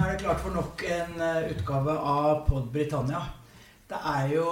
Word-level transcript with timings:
er 0.00 0.14
det 0.14 0.22
klart 0.22 0.40
for 0.40 0.54
nok 0.54 0.82
en 0.88 1.20
eh, 1.20 1.50
utgave 1.52 1.92
av 1.92 2.44
Pod 2.46 2.70
Britannia. 2.72 3.20
Det 3.90 3.98
er 4.06 4.30
jo 4.32 4.46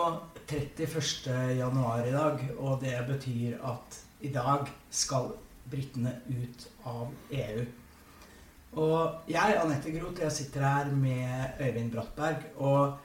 31. 0.44 1.30
januar 1.56 2.04
i 2.04 2.12
dag, 2.12 2.42
og 2.58 2.80
det 2.82 2.96
betyr 3.08 3.56
at 3.64 3.98
i 4.20 4.32
dag 4.34 4.68
skal 4.90 5.30
britene 5.70 6.12
ut 6.28 6.66
av 6.88 7.08
EU. 7.32 7.64
Og 8.82 9.30
jeg, 9.30 9.56
Anette 9.62 9.92
Groth, 9.94 10.20
jeg 10.26 10.36
sitter 10.36 10.66
her 10.66 10.92
med 10.92 11.60
Øyvind 11.64 11.92
Brattberg. 11.94 12.44
Og 12.56 12.98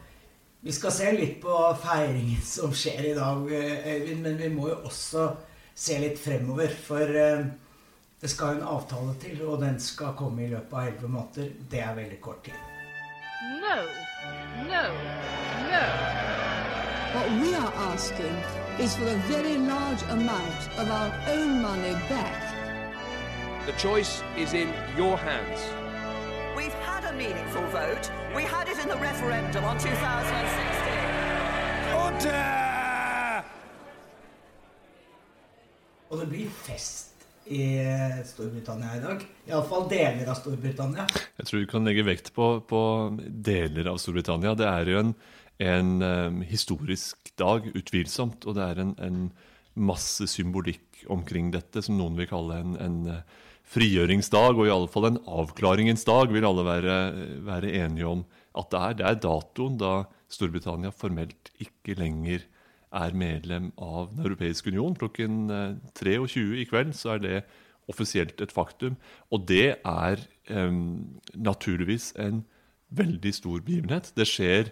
vi 0.64 0.76
skal 0.76 0.96
se 0.96 1.12
litt 1.16 1.40
på 1.44 1.58
feiringen 1.84 2.44
som 2.44 2.76
skjer 2.76 3.12
i 3.14 3.18
dag, 3.18 3.48
Øyvind, 3.48 4.24
men 4.26 4.40
vi 4.42 4.52
må 4.52 4.68
jo 4.74 4.82
også 4.90 5.30
se 5.76 6.00
litt 6.02 6.20
fremover. 6.20 6.76
For 6.88 7.20
eh, 7.24 7.46
det 8.24 8.30
skal 8.30 8.56
en 8.56 8.64
avtale 8.64 9.14
til, 9.20 9.48
og 9.48 9.62
den 9.62 9.80
skal 9.80 10.14
komme 10.18 10.46
i 10.46 10.48
løpet 10.48 10.74
av 10.74 10.86
elleve 10.88 11.08
måneder. 11.12 11.50
Det 11.72 11.80
er 11.84 11.96
veldig 11.96 12.20
kort 12.24 12.44
tid. 12.46 12.54
No, 13.64 13.76
no, 14.72 14.84
no. 15.72 15.84
What 17.16 17.28
we 17.42 17.50
are 17.64 17.74
asking 17.92 18.36
is 18.80 18.96
for 18.96 19.08
a 19.08 19.20
very 19.28 19.58
large 19.58 20.04
amount 20.18 20.62
of 20.80 20.88
our 21.00 21.12
own 21.36 21.62
money 21.62 21.94
back. 22.10 22.40
The 23.66 23.76
choice 23.78 24.24
is 24.38 24.54
in 24.54 24.70
your 24.98 25.18
hands. 25.18 25.60
We've 26.56 26.80
had 26.88 27.04
a 27.04 27.14
meaningful 27.14 27.68
vote. 27.76 28.12
We 28.36 28.44
had 28.44 28.70
it 28.70 28.80
in 28.84 28.88
the 28.88 29.00
referendum 29.10 29.66
on 29.66 29.78
2016. 29.78 29.94
Order! 32.06 32.64
Og 36.10 36.20
det 36.20 36.30
blir 36.30 36.50
fest 36.50 37.13
i 37.46 37.66
Storbritannia 38.26 38.98
i 38.98 39.02
dag. 39.04 39.24
Iallfall 39.50 39.88
deler 39.92 40.30
av 40.32 40.38
Storbritannia. 40.40 41.06
Jeg 41.40 41.48
tror 41.50 41.64
du 41.64 41.70
kan 41.72 41.88
legge 41.88 42.06
vekt 42.08 42.32
på, 42.36 42.50
på 42.68 42.82
deler 43.20 43.90
av 43.92 44.00
Storbritannia. 44.02 44.56
Det 44.60 44.68
er 44.70 44.92
jo 44.92 45.00
en, 45.02 45.14
en 45.68 45.94
um, 46.02 46.44
historisk 46.48 47.34
dag, 47.40 47.68
utvilsomt. 47.74 48.48
Og 48.48 48.58
det 48.58 48.68
er 48.68 48.84
en, 48.86 48.94
en, 49.04 49.26
masse 49.74 50.28
symbolikk 50.30 51.00
omkring 51.10 51.48
dette, 51.50 51.82
som 51.82 51.96
noen 51.98 52.14
vil 52.20 52.28
kalle 52.30 52.60
en, 52.62 52.76
en 52.78 52.98
frigjøringsdag, 53.74 54.54
og 54.54 54.68
i 54.68 54.74
alle 54.76 54.92
fall 54.94 55.08
en 55.08 55.18
avklaringens 55.26 56.06
dag, 56.06 56.30
vil 56.30 56.46
alle 56.46 56.62
være, 56.68 56.98
være 57.48 57.72
enige 57.80 58.12
om 58.12 58.22
at 58.54 58.70
det 58.70 58.82
er. 58.84 58.98
Det 59.00 59.08
er 59.10 59.18
datoen 59.24 59.80
da 59.82 59.94
Storbritannia 60.30 60.94
formelt 60.94 61.50
ikke 61.58 61.98
lenger 61.98 62.44
er 62.44 62.50
medlem 63.14 63.72
av 63.78 64.16
Den 64.16 64.26
europeiske 64.26 64.70
union. 64.70 64.96
Klokken 64.96 65.50
23 65.98 66.16
eh, 66.16 66.62
i 66.62 66.66
kveld 66.70 66.96
så 66.96 67.16
er 67.16 67.20
det 67.24 67.44
offisielt 67.92 68.42
et 68.42 68.52
faktum. 68.52 68.96
Og 69.32 69.48
det 69.48 69.76
er 69.84 70.20
um, 70.50 71.20
naturligvis 71.36 72.14
en 72.16 72.44
veldig 72.90 73.34
stor 73.34 73.60
begivenhet. 73.66 74.14
Det 74.16 74.28
skjer 74.30 74.72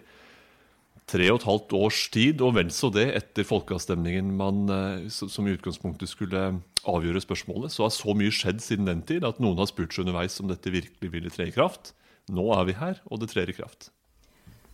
tre 1.12 1.28
og 1.32 1.42
et 1.42 1.48
halvt 1.48 1.74
års 1.76 2.02
tid, 2.14 2.42
og 2.42 2.56
vel 2.56 2.72
så 2.72 2.92
det, 2.94 3.08
etter 3.18 3.48
folkeavstemningen 3.48 4.32
man, 4.38 4.64
eh, 4.70 5.10
som 5.12 5.48
i 5.48 5.56
utgangspunktet 5.58 6.10
skulle 6.10 6.62
avgjøre 6.88 7.24
spørsmålet, 7.24 7.74
så 7.74 7.88
har 7.88 7.96
så 7.96 8.16
mye 8.18 8.34
skjedd 8.34 8.62
siden 8.64 8.88
den 8.88 9.02
tid 9.08 9.26
at 9.28 9.42
noen 9.44 9.60
har 9.60 9.70
spurt 9.70 9.94
seg 9.94 10.06
underveis 10.06 10.40
om 10.42 10.52
dette 10.52 10.72
virkelig 10.72 11.12
ville 11.12 11.34
tre 11.34 11.50
i 11.50 11.56
kraft. 11.56 11.94
Nå 12.32 12.48
er 12.56 12.70
vi 12.70 12.78
her, 12.78 13.02
og 13.10 13.22
det 13.22 13.32
trer 13.34 13.50
i 13.50 13.58
kraft. 13.58 13.92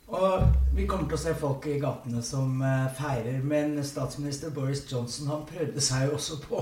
Og 0.08 0.48
Vi 0.78 0.86
kommer 0.88 1.10
til 1.10 1.18
å 1.18 1.20
se 1.20 1.34
folk 1.36 1.66
i 1.68 1.80
gatene 1.82 2.22
som 2.24 2.62
eh, 2.62 2.86
feirer, 2.96 3.42
men 3.44 3.76
statsminister 3.84 4.54
Boris 4.54 4.86
Johnson 4.88 5.28
han 5.32 5.48
prøvde 5.50 5.82
seg 5.84 6.06
jo 6.06 6.16
også 6.20 6.38
på 6.44 6.60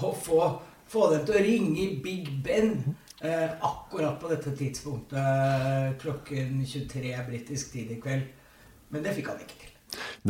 å 0.00 0.12
få, 0.16 0.40
få 0.88 1.10
dem 1.12 1.26
til 1.28 1.36
å 1.36 1.42
ringe 1.44 1.86
Big 2.02 2.30
Ben 2.42 2.72
eh, 3.20 3.52
akkurat 3.52 4.16
på 4.22 4.30
dette 4.32 4.54
tidspunktet 4.56 6.00
klokken 6.00 6.64
23 6.64 7.12
britisk 7.28 7.74
tid 7.76 7.92
i 7.94 8.00
kveld. 8.00 8.26
Men 8.90 9.04
det 9.04 9.14
fikk 9.18 9.28
han 9.30 9.44
ikke 9.44 9.60
til. 9.60 9.70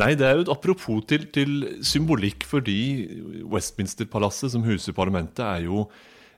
Nei, 0.01 0.11
det 0.19 0.27
er 0.27 0.37
jo 0.37 0.45
et 0.45 0.53
apropos 0.53 1.01
til, 1.07 1.27
til 1.33 1.57
symbolikk, 1.85 2.45
fordi 2.49 2.81
Westminster-palasset, 3.47 4.53
som 4.53 4.65
huser 4.65 4.95
parlamentet, 4.97 5.45
er 5.45 5.69
jo 5.69 5.85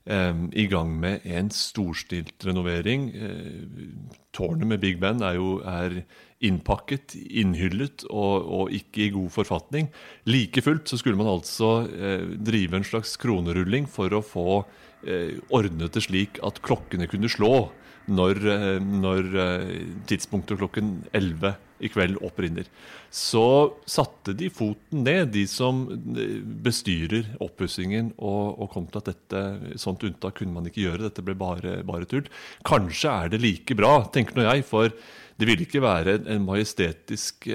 i 0.03 0.65
gang 0.67 0.89
med 0.99 1.23
en 1.23 1.47
storstilt 1.55 2.43
renovering. 2.43 3.05
Eh, 3.15 3.85
tårnet 4.35 4.67
med 4.67 4.81
Big 4.81 4.97
Ben 4.99 5.21
er 5.23 5.37
jo 5.37 5.61
er 5.63 6.01
innpakket, 6.43 7.15
innhyllet 7.15 8.03
og, 8.09 8.43
og, 8.43 8.73
ikke 8.75 9.05
i 9.05 9.13
god 9.15 9.31
forfatning. 9.31 9.87
Like 10.27 10.63
fullt 10.65 10.91
så 10.91 10.99
skulle 10.99 11.19
man 11.19 11.31
altså 11.31 11.85
eh, 11.87 12.25
drive 12.35 12.79
en 12.79 12.87
slags 12.87 13.15
kronerulling 13.21 13.87
for 13.87 14.11
å 14.11 14.23
få 14.25 14.47
eh, 15.07 15.39
ordnet 15.55 15.95
det 15.95 16.03
slik 16.03 16.41
at 16.43 16.59
klokkene 16.65 17.07
kunne 17.11 17.31
slå 17.31 17.69
når, 18.11 18.39
eh, 18.51 18.79
når 18.81 19.29
eh, 19.39 19.69
tidspunktet 20.09 20.59
klokken 20.59 20.97
11 21.15 21.53
i 21.83 21.89
kveld 21.91 22.19
opprinner. 22.23 22.67
Så 23.13 23.45
satte 23.89 24.35
de 24.37 24.49
foten 24.53 25.03
ned, 25.05 25.31
de 25.35 25.45
som 25.49 25.85
eh, 25.91 26.39
bestyrer 26.65 27.33
oppussingen, 27.43 28.11
og, 28.17 28.59
og, 28.59 28.69
kom 28.73 28.87
til 28.91 29.03
at 29.03 29.11
dette, 29.13 29.43
sånt 29.81 30.03
unntak 30.03 30.39
kunne 30.39 30.55
man 30.55 30.67
ikke 30.69 30.83
gjøre. 30.85 31.05
Dette 31.07 31.25
ble 31.25 31.37
bare, 31.39 31.79
bare 31.87 32.07
tull. 32.09 32.27
Kanskje 32.67 33.11
er 33.11 33.33
det 33.33 33.43
like 33.43 33.77
bra, 33.79 33.95
tenker 34.13 34.39
nå 34.39 34.47
jeg, 34.49 34.67
for 34.67 34.91
det 35.39 35.49
ville 35.49 35.65
ikke 35.65 35.81
være 35.81 36.19
en 36.29 36.43
majestetisk, 36.45 37.47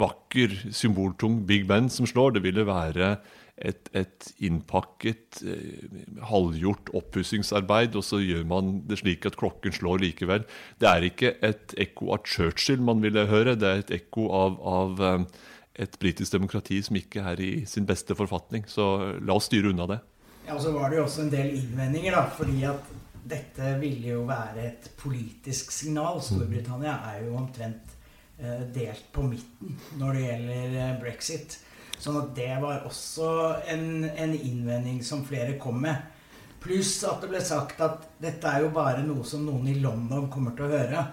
vakker, 0.00 0.54
symboltung 0.72 1.42
Big 1.46 1.66
Band 1.68 1.92
som 1.92 2.08
slår. 2.08 2.38
Det 2.38 2.46
ville 2.46 2.64
være 2.64 3.16
et, 3.56 3.88
et 3.94 4.28
innpakket, 4.42 5.42
eh, 5.46 5.98
halvgjort 6.26 6.90
oppussingsarbeid, 6.98 7.94
og 7.94 8.04
så 8.06 8.18
gjør 8.22 8.46
man 8.50 8.80
det 8.88 8.98
slik 9.02 9.26
at 9.28 9.38
klokken 9.38 9.74
slår 9.74 10.02
likevel. 10.02 10.46
Det 10.82 10.88
er 10.90 11.06
ikke 11.06 11.34
et 11.44 11.74
ekko 11.86 12.10
av 12.16 12.24
Churchill 12.26 12.82
man 12.82 13.02
ville 13.04 13.26
høre, 13.30 13.54
det 13.58 13.68
er 13.68 13.84
et 13.84 13.94
ekko 14.00 14.26
av, 14.34 14.58
av 14.66 15.04
eh, 15.06 15.44
et 15.84 15.98
britisk 16.02 16.34
demokrati 16.34 16.80
som 16.86 16.98
ikke 16.98 17.22
er 17.32 17.42
i 17.42 17.52
sin 17.70 17.86
beste 17.86 18.16
forfatning. 18.18 18.66
Så 18.70 18.88
la 19.22 19.38
oss 19.38 19.48
styre 19.50 19.70
unna 19.70 19.88
det. 19.90 20.00
Ja, 20.44 20.56
og 20.56 20.60
Så 20.60 20.74
var 20.74 20.90
det 20.90 20.98
jo 20.98 21.06
også 21.06 21.24
en 21.24 21.32
del 21.32 21.54
innvendinger, 21.56 22.18
da, 22.18 22.26
fordi 22.36 22.64
at 22.68 22.90
dette 23.24 23.76
ville 23.80 24.10
jo 24.10 24.24
være 24.28 24.66
et 24.66 24.90
politisk 25.00 25.72
signal. 25.72 26.18
Storbritannia 26.22 26.98
er 27.14 27.22
jo 27.24 27.38
omtrent 27.38 27.94
eh, 28.38 28.66
delt 28.74 29.06
på 29.14 29.24
midten 29.30 29.78
når 30.00 30.18
det 30.18 30.26
gjelder 30.26 30.98
brexit. 31.00 31.56
Sånn 32.04 32.18
at 32.20 32.34
det 32.36 32.52
var 32.60 32.82
også 32.84 33.26
en, 33.72 34.04
en 34.04 34.34
innvending 34.36 34.98
som 35.06 35.22
flere 35.24 35.56
kom 35.60 35.78
med. 35.86 36.02
Pluss 36.60 36.98
at 37.08 37.22
det 37.22 37.30
ble 37.30 37.40
sagt 37.44 37.80
at 37.84 38.04
dette 38.20 38.48
er 38.48 38.64
jo 38.64 38.72
bare 38.74 39.04
noe 39.06 39.24
som 39.28 39.44
noen 39.46 39.70
i 39.72 39.78
London 39.80 40.26
kommer 40.32 40.52
til 40.56 40.66
å 40.66 40.72
høre. 40.74 41.04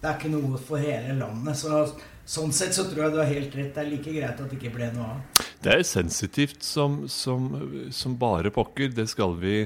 Det 0.00 0.08
er 0.08 0.18
ikke 0.18 0.32
noe 0.32 0.58
for 0.58 0.82
hele 0.82 1.14
landet. 1.20 1.58
Så, 1.58 1.84
sånn 2.26 2.54
sett 2.54 2.74
så 2.74 2.88
tror 2.88 3.04
jeg 3.04 3.14
du 3.14 3.20
har 3.22 3.30
helt 3.30 3.54
rett. 3.54 3.70
Det 3.74 3.84
er 3.84 3.90
like 3.92 4.14
greit 4.16 4.42
at 4.42 4.50
det 4.50 4.58
ikke 4.58 4.74
ble 4.74 4.90
noe 4.96 5.12
av. 5.14 5.44
Det 5.62 5.76
er 5.76 5.86
sensitivt 5.86 6.66
som, 6.66 7.04
som, 7.10 7.46
som 7.94 8.18
bare 8.18 8.50
pokker. 8.54 8.90
Det 8.94 9.06
skal 9.10 9.38
vi 9.38 9.60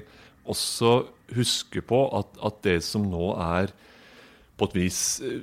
også 0.44 1.06
huske 1.36 1.80
på, 1.84 2.02
at, 2.20 2.36
at 2.36 2.60
det 2.66 2.78
som 2.84 3.08
nå 3.08 3.32
er 3.40 3.72
på 4.60 4.68
et 4.68 4.76
vis 4.76 5.00
eh, 5.24 5.40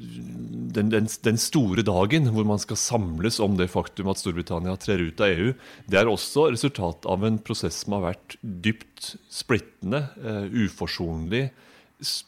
den, 0.77 0.91
den, 0.93 1.09
den, 1.25 1.39
store 1.41 1.83
dagen 1.85 2.29
hvor 2.33 2.45
man 2.47 2.61
skal 2.61 2.79
samles 2.79 3.41
om 3.43 3.57
det 3.59 3.69
faktum 3.73 4.11
at 4.11 4.21
Storbritannia 4.21 4.77
trer 4.79 5.01
ut 5.09 5.23
av 5.23 5.33
EU, 5.33 5.53
det 5.89 5.99
er 5.99 6.11
også 6.11 6.49
resultat 6.53 7.07
av 7.09 7.25
en 7.25 7.39
prosess 7.41 7.81
som 7.83 7.97
har 7.97 8.11
vært 8.11 8.37
dypt 8.41 9.15
splittende, 9.33 10.03
uh, 10.21 10.45
uforsonlig, 10.65 11.47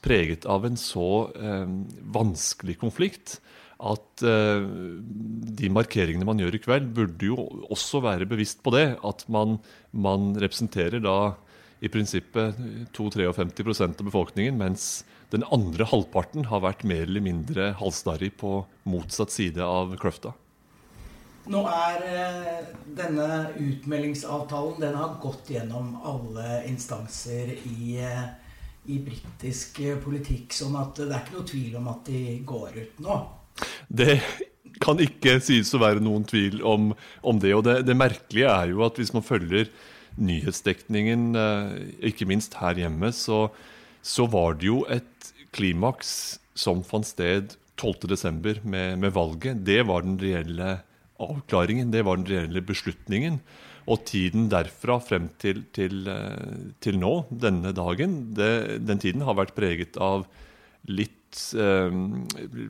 preget 0.02 0.48
av 0.50 0.66
en 0.66 0.78
så 0.80 1.10
uh, 1.30 1.70
vanskelig 2.14 2.80
konflikt 2.82 3.38
at 3.80 4.24
uh, 4.26 4.66
de 5.60 5.70
markeringene 5.72 6.28
man 6.28 6.42
gjør 6.42 6.58
i 6.58 6.64
kveld, 6.64 6.90
burde 6.96 7.30
jo 7.30 7.38
også 7.72 8.02
være 8.04 8.28
bevisst 8.30 8.64
på 8.66 8.74
det. 8.76 8.88
At 9.08 9.24
man, 9.32 9.60
man 9.92 10.34
representerer 10.40 11.04
da 11.04 11.36
i 11.80 11.92
prinsippet 11.92 12.58
52-53 12.98 13.86
av 13.86 14.04
befolkningen, 14.04 14.60
mens 14.60 14.90
den 15.34 15.46
andre 15.54 15.86
halvparten 15.86 16.48
har 16.50 16.64
vært 16.66 16.86
mer 16.90 17.06
eller 17.06 17.24
mindre 17.24 17.72
halvstarrig 17.80 18.32
på 18.40 18.64
motsatt 18.90 19.34
side 19.34 19.62
av 19.62 19.94
kløfta. 20.02 20.34
Nå 21.50 21.64
er 21.66 22.04
eh, 22.06 22.58
denne 22.98 23.28
utmeldingsavtalen 23.58 24.84
den 24.84 24.98
har 24.98 25.16
gått 25.22 25.50
gjennom 25.54 25.96
alle 26.06 26.60
instanser 26.70 27.56
i, 27.56 27.96
eh, 28.06 28.28
i 28.94 29.00
britisk 29.06 29.80
eh, 29.82 29.98
politikk. 30.02 30.54
sånn 30.54 30.78
at 30.78 31.00
det 31.00 31.10
er 31.10 31.24
ikke 31.24 31.38
noe 31.40 31.50
tvil 31.50 31.80
om 31.80 31.90
at 31.94 32.04
de 32.10 32.22
går 32.46 32.78
ut 32.78 33.02
nå. 33.06 33.18
Det 33.88 34.20
kan 34.84 35.02
ikke 35.02 35.40
sies 35.44 35.74
å 35.74 35.82
være 35.82 36.04
noen 36.06 36.28
tvil 36.30 36.62
om, 36.62 36.92
om 37.26 37.42
det. 37.42 37.56
Og 37.58 37.66
det, 37.66 37.80
det, 37.88 37.98
merkelige 37.98 38.52
er 38.54 38.76
jo 38.76 38.86
at 38.86 39.02
hvis 39.02 39.16
man 39.16 39.26
følger 39.26 39.72
nyhetsdekningen, 40.20 41.32
ikke 42.06 42.28
minst 42.30 42.58
her 42.60 42.78
hjemme, 42.78 43.10
så, 43.16 43.48
så 44.06 44.26
var 44.30 44.58
det 44.60 44.68
jo 44.70 44.84
et 44.92 45.19
klimaks 45.56 46.12
som 46.58 46.84
fant 46.86 47.08
sted 47.08 47.56
12.12. 47.80 48.62
Med, 48.64 49.00
med 49.00 49.14
valget. 49.16 49.64
Det 49.66 49.82
var 49.88 50.04
den 50.04 50.20
reelle 50.20 50.80
avklaringen, 51.20 51.92
det 51.92 52.04
var 52.08 52.20
den 52.20 52.30
reelle 52.30 52.64
beslutningen. 52.66 53.40
Og 53.90 54.04
tiden 54.06 54.50
derfra 54.52 55.00
frem 55.02 55.30
til, 55.42 55.64
til, 55.74 56.04
eh, 56.12 56.74
til 56.84 57.00
nå, 57.02 57.14
denne 57.32 57.74
dagen, 57.76 58.20
det, 58.38 58.84
den 58.86 59.02
tiden 59.02 59.26
har 59.26 59.40
vært 59.40 59.56
preget 59.58 59.98
av 59.98 60.28
litt 60.90 61.16
eh, 61.58 61.98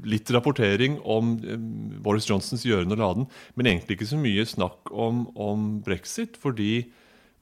litt 0.08 0.32
rapportering 0.36 1.00
om 1.04 1.34
eh, 1.44 1.60
Boris 2.04 2.30
Johnsons 2.30 2.64
gjøren 2.68 2.96
og 2.96 3.02
laden, 3.02 3.28
men 3.56 3.72
egentlig 3.72 4.00
ikke 4.00 4.12
så 4.14 4.22
mye 4.22 4.48
snakk 4.48 4.92
om, 4.92 5.26
om, 5.36 5.70
brexit, 5.86 6.40
fordi 6.40 6.90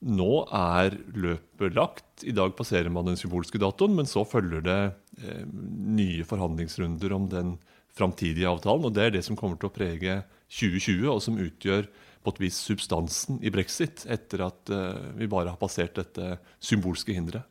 nå 0.05 0.31
er 0.53 0.97
løpet 1.17 1.77
lagt. 1.77 2.25
I 2.27 2.35
dag 2.35 2.53
passerer 2.57 2.91
man 2.93 3.07
den 3.09 3.17
symbolske 3.19 3.59
datoen, 3.61 3.95
men 3.97 4.09
så 4.09 4.25
følger 4.27 4.63
det 4.65 4.81
eh, 5.23 5.45
nye 5.47 6.25
forhandlingsrunder 6.27 7.15
om 7.17 7.29
den 7.31 7.55
framtidige 7.97 8.49
avtalen. 8.49 8.85
og 8.85 8.93
Det 8.93 9.05
er 9.05 9.15
det 9.17 9.25
som 9.25 9.37
kommer 9.39 9.57
til 9.57 9.71
å 9.71 9.73
prege 9.73 10.21
2020, 10.53 11.07
og 11.11 11.21
som 11.23 11.39
utgjør 11.41 11.89
på 12.23 12.33
et 12.33 12.41
vis 12.43 12.57
substansen 12.69 13.39
i 13.45 13.51
brexit, 13.53 14.05
etter 14.11 14.45
at 14.47 14.73
eh, 14.73 15.13
vi 15.17 15.29
bare 15.31 15.53
har 15.53 15.61
passert 15.61 15.97
dette 15.97 16.37
symbolske 16.59 17.15
hinderet. 17.15 17.47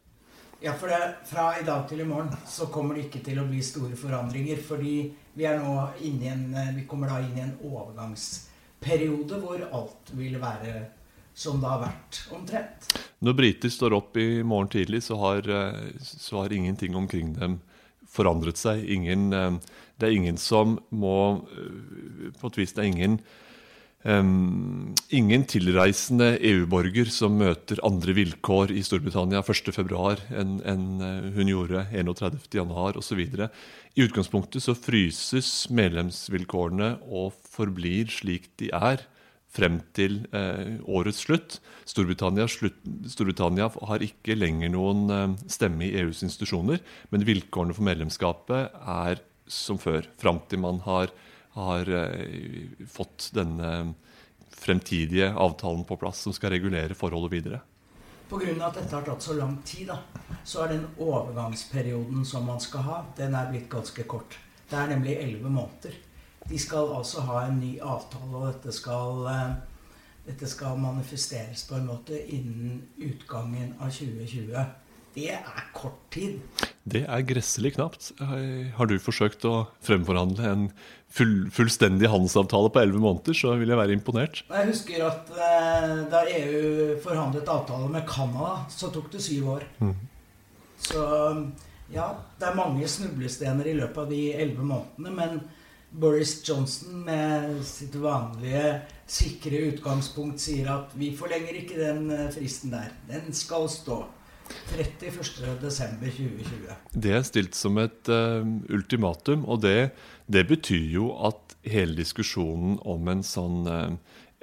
Ja, 0.62 0.72
for 0.72 0.88
det, 0.88 0.99
Fra 1.28 1.50
i 1.60 1.64
dag 1.66 1.84
til 1.88 2.00
i 2.00 2.08
morgen 2.08 2.32
så 2.49 2.66
kommer 2.72 2.96
det 2.96 3.06
ikke 3.06 3.20
til 3.26 3.42
å 3.42 3.46
bli 3.49 3.60
store 3.64 3.96
forandringer. 3.99 4.62
fordi 4.62 5.12
vi 5.37 5.44
er 5.44 5.58
nå 5.60 5.75
inne 6.00 6.25
i 6.25 6.28
en, 6.32 6.54
eh, 6.54 6.75
vi 6.76 6.87
kommer 6.88 7.08
da 7.08 7.20
inn 7.20 7.37
i 7.37 7.44
en 7.44 7.58
overgangsperiode 7.62 9.40
hvor 9.42 9.60
alt 9.72 10.14
vil 10.16 10.38
være 10.40 10.87
som 11.37 11.61
det 11.61 11.71
har 11.71 11.83
vært 11.85 12.21
omtrent. 12.35 12.91
Når 13.25 13.38
briter 13.38 13.73
står 13.73 13.97
opp 13.97 14.17
i 14.21 14.43
morgen 14.43 14.71
tidlig, 14.73 15.03
så 15.06 15.19
har, 15.21 15.49
eh, 15.49 15.97
så 16.00 16.43
har 16.43 16.53
ingenting 16.53 16.97
omkring 16.97 17.35
dem 17.37 17.61
forandret 18.09 18.56
seg. 18.56 18.81
Ingen, 18.88 19.29
det 19.99 20.06
er 20.06 20.15
ingen 20.15 20.38
som 20.41 20.79
må 20.88 21.44
På 22.41 22.49
et 22.49 22.56
vis, 22.56 22.73
det 22.73 22.81
er 22.81 22.88
ingen 22.88 23.19
Um, 24.06 24.94
ingen 25.11 25.43
tilreisende 25.50 26.37
EU-borger 26.38 27.09
som 27.11 27.35
møter 27.41 27.81
andre 27.87 28.12
vilkår 28.15 28.71
i 28.71 28.85
Storbritannia 28.87 29.41
1.2. 29.43 29.97
enn 30.31 30.61
en 30.62 30.85
eh, 31.03 31.27
hun 31.35 31.50
gjorde 31.50 31.83
31.1. 31.91 33.00
osv. 33.00 33.23
I 33.27 34.05
utgangspunktet 34.05 34.62
så 34.62 34.77
fryses 34.79 35.50
medlemsvilkårene 35.75 36.93
og 37.09 37.35
forblir 37.50 38.12
slik 38.15 38.53
de 38.62 38.71
er 38.71 39.03
frem 39.56 39.81
til 39.97 40.20
eh, 40.37 40.76
årets 40.85 41.25
slutt. 41.26 41.58
Storbritannia, 41.88 42.49
slutt. 42.50 42.79
Storbritannia, 43.08 43.70
har 43.91 44.05
ikke 44.05 44.37
lenger 44.37 44.73
noen 44.75 45.06
eh, 45.11 45.38
stemme 45.50 45.88
i 45.88 45.94
EUs 46.03 46.23
institusjoner, 46.26 46.82
men 47.12 47.26
vilkårene 47.26 47.76
for 47.76 47.88
medlemskapet 47.88 48.76
er 48.76 49.25
som 49.47 49.79
før, 49.79 50.06
fram 50.19 50.43
til 50.50 50.62
man 50.64 50.82
har 50.87 51.14
har 51.56 51.88
eh, 51.88 52.85
fått 52.88 53.31
denne 53.32 53.94
fremtidige 54.56 55.31
avtalen 55.32 55.85
på 55.88 55.97
plass, 55.97 56.20
som 56.26 56.35
skal 56.37 56.52
regulere 56.52 56.97
forholdet 56.97 57.32
videre. 57.32 57.61
Pga. 58.26 58.50
at 58.67 58.81
dette 58.81 58.91
har 58.93 59.05
tatt 59.06 59.23
så 59.23 59.37
lang 59.38 59.61
tid, 59.64 59.93
da, 59.93 60.00
så 60.44 60.64
er 60.64 60.75
den 60.75 60.87
overgangsperioden 60.99 62.26
som 62.26 62.49
man 62.49 62.61
skal 62.61 62.85
ha, 62.88 62.99
den 63.17 63.37
er 63.38 63.49
blitt 63.52 63.70
ganske 63.73 64.05
kort. 64.11 64.37
Det 64.67 64.76
er 64.76 64.91
nemlig 64.91 65.17
elleve 65.23 65.52
måneder. 65.52 65.94
De 66.50 66.58
skal 66.62 66.93
altså 66.94 67.25
ha 67.26 67.46
en 67.46 67.60
ny 67.60 67.76
avtale, 67.82 68.32
og 68.32 68.48
dette 68.52 68.75
skal, 68.75 69.26
eh, 69.32 69.54
dette 70.28 70.48
skal 70.50 70.78
manifesteres 70.78 71.66
på 71.69 71.78
en 71.78 71.88
måte 71.90 72.19
innen 72.22 72.82
utgangen 72.98 73.75
av 73.81 73.90
2020. 73.90 74.66
Det 75.16 75.31
er 75.32 75.69
kort 75.72 76.02
tid. 76.12 76.40
Det 76.84 77.06
er 77.08 77.22
gresselig 77.26 77.72
knapt. 77.75 78.12
Har 78.20 78.87
du 78.87 78.98
forsøkt 79.00 79.46
å 79.48 79.66
fremforhandle 79.82 80.50
en 80.50 80.66
full, 81.08 81.48
fullstendig 81.54 82.10
handelsavtale 82.12 82.70
på 82.72 82.82
elleve 82.82 83.00
måneder, 83.00 83.37
så 83.37 83.54
vil 83.56 83.72
jeg 83.72 83.81
være 83.81 83.96
imponert. 83.96 84.42
Jeg 84.50 84.70
husker 84.70 85.06
at 85.08 85.32
eh, 85.32 85.94
da 86.12 86.22
EU 86.28 86.99
forhandlet 87.04 87.49
avtale 87.49 87.88
med 87.92 88.06
Canada, 88.10 88.66
så 88.72 88.92
tok 88.94 89.08
det 89.14 89.25
syv 89.25 89.49
år. 89.56 89.66
Mm. 89.81 89.96
Så 90.84 91.02
ja, 91.92 92.10
det 92.38 92.49
er 92.49 92.58
mange 92.58 92.88
snublestener 92.90 93.70
i 93.70 93.76
løpet 93.78 94.02
av 94.04 94.10
de 94.12 94.22
elleve 94.34 94.66
månedene. 94.66 95.14
Men 95.16 95.40
Boris 95.96 96.48
Johnson 96.48 97.04
med 97.06 97.64
sitt 97.64 97.94
vanlige 97.96 98.81
sikre 99.08 99.62
utgangspunkt 99.70 100.43
sier 100.43 100.69
at 100.75 100.93
vi 100.98 101.12
forlenger 101.16 101.56
ikke 101.62 101.78
den 101.78 102.10
eh, 102.12 102.28
fristen 102.34 102.75
der. 102.75 102.93
Den 103.08 103.32
skal 103.37 103.69
stå. 103.72 104.04
31.12.2020. 104.76 106.75
Det 106.94 107.14
er 107.16 107.25
stilt 107.26 107.56
som 107.58 107.81
et 107.82 108.06
uh, 108.12 108.46
ultimatum, 108.70 109.43
og 109.43 109.64
det, 109.64 109.90
det, 110.31 110.44
betyr 110.46 110.87
jo 110.93 111.08
at 111.26 111.56
hele 111.66 111.96
diskusjonen 111.99 112.78
om 112.87 113.10
en 113.10 113.25
sånn 113.26 113.66
uh, 113.66 113.90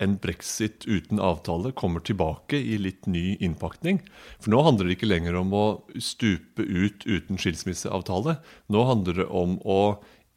en 0.03 0.17
brexit 0.19 0.83
uten 0.89 1.21
avtale 1.23 1.71
kommer 1.77 2.03
tilbake 2.03 2.57
i 2.57 2.77
litt 2.81 3.05
ny 3.07 3.37
innpakning. 3.37 4.01
For 4.41 4.51
nå 4.51 4.63
handler 4.65 4.89
det 4.89 4.97
ikke 4.97 5.11
lenger 5.11 5.37
om 5.39 5.53
å 5.55 5.65
stupe 6.01 6.65
ut 6.65 7.05
uten 7.05 7.39
skilsmisseavtale. 7.39 8.39
Nå 8.73 8.83
handler 8.89 9.21
det 9.21 9.29
om 9.29 9.59
å 9.63 9.79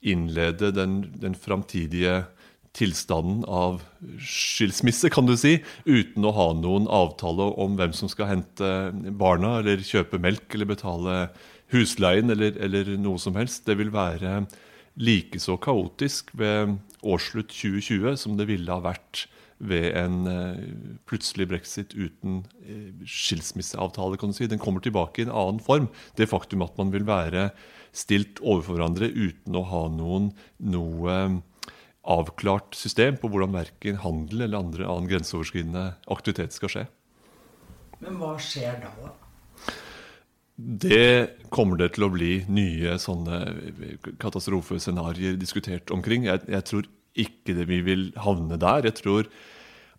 innlede 0.06 0.73
den, 0.75 1.00
den 1.20 1.35
framtidige 1.38 2.25
tilstanden 2.76 3.44
av 3.49 3.81
skilsmisse, 4.20 5.08
kan 5.12 5.29
du 5.29 5.35
si, 5.41 5.56
uten 5.88 6.26
å 6.29 6.35
ha 6.37 6.50
noen 6.56 6.88
avtale 6.93 7.49
om 7.56 7.76
hvem 7.79 7.94
som 7.97 8.11
skal 8.12 8.31
hente 8.35 8.73
barna, 9.17 9.58
eller 9.62 9.85
kjøpe 9.85 10.20
melk, 10.23 10.50
eller 10.55 10.69
betale 10.75 11.17
husleien, 11.73 12.31
eller, 12.32 12.58
eller 12.62 12.93
noe 13.00 13.20
som 13.23 13.38
helst. 13.38 13.64
Det 13.69 13.79
vil 13.81 13.94
være 13.94 14.43
like 15.00 15.41
så 15.43 15.56
kaotisk 15.61 16.32
ved 16.37 16.76
årsslutt 17.05 17.53
2020 17.53 18.20
som 18.20 18.37
det 18.38 18.49
ville 18.50 18.73
ha 18.73 18.85
vært 18.85 19.26
ved 19.56 19.94
en 19.97 20.17
uh, 20.29 20.56
plutselig 21.08 21.47
brexit 21.49 21.94
uten 21.97 22.43
uh, 22.44 23.05
skilsmisseavtale. 23.08 24.19
kan 24.20 24.32
du 24.32 24.37
si. 24.37 24.49
Den 24.49 24.61
kommer 24.61 24.85
tilbake 24.85 25.23
i 25.23 25.26
en 25.26 25.32
annen 25.32 25.62
form. 25.64 25.88
Det 26.17 26.29
faktum 26.29 26.64
at 26.67 26.76
man 26.76 26.93
vil 26.93 27.08
være 27.08 27.50
stilt 27.96 28.43
overfor 28.44 28.76
hverandre 28.76 29.08
uten 29.08 29.56
å 29.56 29.64
ha 29.70 29.82
noen 29.93 30.31
noe 30.60 31.16
avklart 32.06 32.76
system 32.78 33.16
på 33.19 33.31
hvordan 33.32 33.56
verken 33.56 34.00
handel 34.04 34.44
eller 34.46 34.60
andre 34.60 34.87
annen 34.87 35.08
grenseoverskridende 35.10 35.88
aktivitet 36.12 36.54
skal 36.54 36.72
skje. 36.72 36.84
Men 38.04 38.19
hva 38.20 38.37
skjer 38.43 38.76
da, 38.84 38.93
da? 39.00 39.14
Det 40.56 41.48
kommer 41.52 41.76
det 41.81 41.90
til 41.96 42.06
å 42.06 42.12
bli 42.14 42.31
nye 42.48 42.94
sånne 43.00 43.40
katastrofescenarioer 44.22 45.37
diskutert 45.40 45.93
omkring. 45.93 46.25
Jeg, 46.31 46.46
jeg, 46.48 46.64
tror 46.70 46.87
ikke 47.26 47.56
det 47.58 47.66
vi 47.69 47.82
vil 47.84 48.06
havne 48.25 48.56
der. 48.60 48.88
Jeg 48.88 48.96
tror 49.02 49.28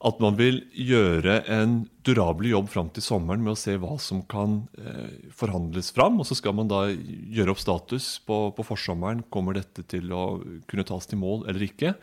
at 0.05 0.19
man 0.21 0.35
vil 0.37 0.59
gjøre 0.77 1.39
en 1.49 1.79
durabel 2.05 2.51
jobb 2.51 2.69
fram 2.69 2.89
til 2.93 3.03
sommeren 3.03 3.41
med 3.41 3.55
å 3.55 3.59
se 3.59 3.73
hva 3.81 3.95
som 4.01 4.21
kan 4.29 4.59
eh, 4.77 5.31
forhandles 5.33 5.89
fram. 5.95 6.19
Og 6.21 6.27
så 6.29 6.37
skal 6.37 6.53
man 6.57 6.69
da 6.69 6.83
gjøre 6.91 7.55
opp 7.55 7.61
status 7.63 8.11
på, 8.27 8.39
på, 8.53 8.65
forsommeren. 8.67 9.25
Kommer 9.33 9.57
dette 9.57 9.85
til 9.89 10.13
å 10.13 10.39
kunne 10.69 10.85
tas 10.87 11.09
til 11.09 11.21
mål 11.23 11.47
eller 11.49 11.65
ikke? 11.65 11.95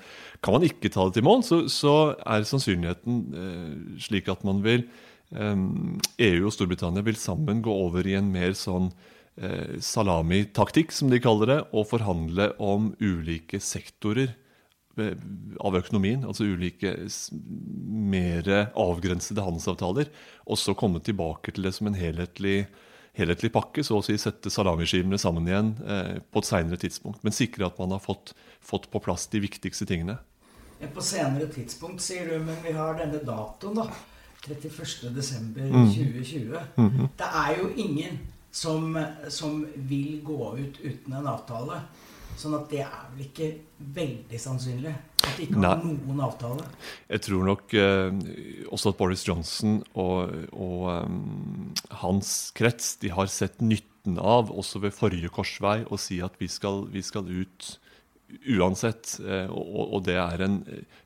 Kan 0.43 0.59
man 0.59 0.67
ikke 0.67 0.91
ta 0.91 1.07
det 1.07 1.21
til 1.21 1.27
mål, 1.29 1.47
så, 1.47 1.63
så 1.71 1.97
er 2.19 2.49
sannsynligheten 2.51 3.25
eh, 3.31 3.73
slik 4.03 4.31
at 4.33 4.43
man 4.47 4.65
vil 4.67 4.89
eh, 5.31 5.55
EU 5.55 6.47
og 6.49 6.55
Storbritannia 6.57 7.07
vil 7.07 7.21
sammen 7.21 7.63
gå 7.65 7.81
over 7.87 8.11
i 8.11 8.19
en 8.19 8.33
mer 8.35 8.59
sånn 8.59 8.91
eh, 9.39 9.79
salamitaktikk, 9.79 10.91
som 10.91 11.15
de 11.15 11.23
kaller 11.23 11.53
det, 11.53 11.61
og 11.71 11.93
forhandle 11.95 12.57
om 12.59 12.91
ulike 12.99 13.63
sektorer 13.63 14.35
av 14.97 15.77
økonomien, 15.79 16.25
altså 16.27 16.47
ulike 16.47 16.95
mer 18.15 18.51
avgrensede 18.79 19.45
handelsavtaler, 19.45 20.07
og 20.47 20.59
så 20.61 20.75
komme 20.79 21.03
tilbake 21.05 21.55
til 21.55 21.63
det 21.67 21.75
som 21.77 21.87
en 21.91 21.99
helhetlig, 21.99 22.59
helhetlig 23.19 23.51
pakke, 23.55 23.85
så 23.87 23.93
å 23.99 24.07
si 24.07 24.15
sette 24.21 24.53
salamiskivene 24.53 25.19
sammen 25.21 25.49
igjen 25.51 25.71
eh, 25.83 26.15
på 26.31 26.43
et 26.43 26.51
seinere 26.51 26.81
tidspunkt. 26.81 27.21
Men 27.27 27.37
sikre 27.37 27.69
at 27.69 27.81
man 27.83 27.91
har 27.97 28.03
fått, 28.05 28.27
fått, 28.63 28.87
på 28.93 28.99
plass 29.03 29.23
de 29.33 29.39
viktigste 29.45 29.87
tingene. 29.91 30.17
På 30.95 31.03
senere 31.05 31.47
tidspunkt, 31.49 32.01
sier 32.05 32.25
du, 32.29 32.35
men 32.45 32.57
vi 32.65 32.73
har 32.77 32.93
denne 32.99 33.21
datoen, 33.25 33.75
da. 33.83 33.87
31.12.2020. 34.45 36.59
Mm. 36.77 36.85
Mm. 36.85 37.07
Det 37.17 37.29
er 37.41 37.51
jo 37.63 37.67
ingen 37.81 38.15
som, 38.55 39.05
som 39.29 39.67
vil 39.75 40.21
gå 40.25 40.57
ut 40.59 40.81
uten 40.83 41.17
en 41.17 41.27
avtale. 41.27 41.81
Sånn 42.39 42.57
at 42.59 42.67
det 42.73 42.83
er 42.85 43.03
vel 43.13 43.27
ikke 43.29 43.49
veldig 43.95 44.39
sannsynlig 44.41 44.93
at 44.95 45.39
de 45.39 45.47
ikke 45.47 45.61
har 45.61 45.83
Nei. 45.85 45.95
noen 46.05 46.23
avtale? 46.27 46.67
Jeg 47.09 47.25
tror 47.29 47.47
nok 47.47 47.75
eh, 47.79 48.19
også 48.75 48.93
at 48.93 48.99
Boris 48.99 49.25
Johnson 49.27 49.79
og, 49.93 50.35
og 50.53 50.89
um, 50.91 51.71
hans 52.03 52.35
krets 52.57 52.95
de 53.03 53.13
har 53.15 53.31
sett 53.33 53.63
nytten 53.63 54.19
av, 54.21 54.51
også 54.53 54.83
ved 54.85 54.97
forrige 54.97 55.31
korsvei, 55.33 55.83
å 55.87 55.99
si 56.01 56.21
at 56.25 56.37
vi 56.41 56.51
skal, 56.53 56.85
vi 56.93 57.05
skal 57.07 57.31
ut 57.31 57.71
uansett. 58.51 59.15
Eh, 59.23 59.47
og, 59.51 59.95
og, 59.95 60.03
det 60.09 60.19
er 60.21 60.45
en 60.45 60.59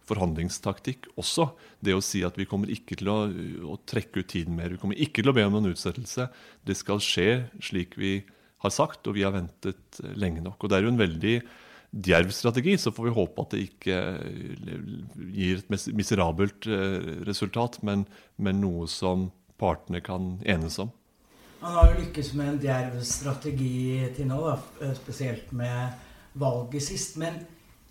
forhandlingstaktikk 0.09 1.11
også. 1.21 1.51
Det 1.85 1.95
å 1.95 2.03
si 2.05 2.25
at 2.27 2.39
vi 2.41 2.49
kommer 2.49 2.73
ikke 2.73 2.99
til 2.99 3.13
å, 3.13 3.21
å 3.69 3.79
trekke 3.89 4.25
ut 4.25 4.33
tiden 4.33 4.57
mer. 4.59 4.73
Vi 4.73 4.81
kommer 4.81 4.99
ikke 4.99 5.23
til 5.23 5.33
å 5.33 5.37
be 5.37 5.47
om 5.47 5.55
noen 5.59 5.75
utsettelse. 5.75 6.31
Det 6.65 6.79
skal 6.79 7.03
skje 7.05 7.31
slik 7.63 7.99
vi 8.01 8.19
har 8.65 8.75
sagt, 8.75 9.07
og 9.07 9.17
vi 9.17 9.25
har 9.27 9.35
ventet 9.35 10.01
eh, 10.03 10.15
lenge 10.19 10.43
nok. 10.45 10.61
Og 10.61 10.71
Det 10.71 10.79
er 10.79 10.87
jo 10.87 10.93
en 10.93 11.01
veldig 11.01 11.35
djerv 12.09 12.33
strategi, 12.37 12.77
så 12.77 12.93
får 12.93 13.09
vi 13.09 13.17
håpe 13.17 13.45
at 13.45 13.55
det 13.55 13.65
ikke 13.65 13.99
eh, 14.19 14.87
gir 15.33 15.63
et 15.63 15.93
miserabelt 15.97 16.69
eh, 16.69 17.13
resultat, 17.29 17.81
men, 17.87 18.07
men 18.37 18.61
noe 18.63 18.89
som 18.91 19.31
partene 19.59 20.03
kan 20.05 20.37
enes 20.47 20.79
om. 20.83 20.91
Han 21.63 21.75
har 21.75 21.91
jo 21.91 22.03
lykkes 22.05 22.35
med 22.39 22.53
en 22.53 22.61
djerv 22.63 22.99
strategi 23.03 24.05
til 24.15 24.29
nå, 24.31 24.39
da, 24.47 24.93
spesielt 24.95 25.51
med 25.59 26.05
valget 26.39 26.85
sist. 26.87 27.17
Men 27.19 27.41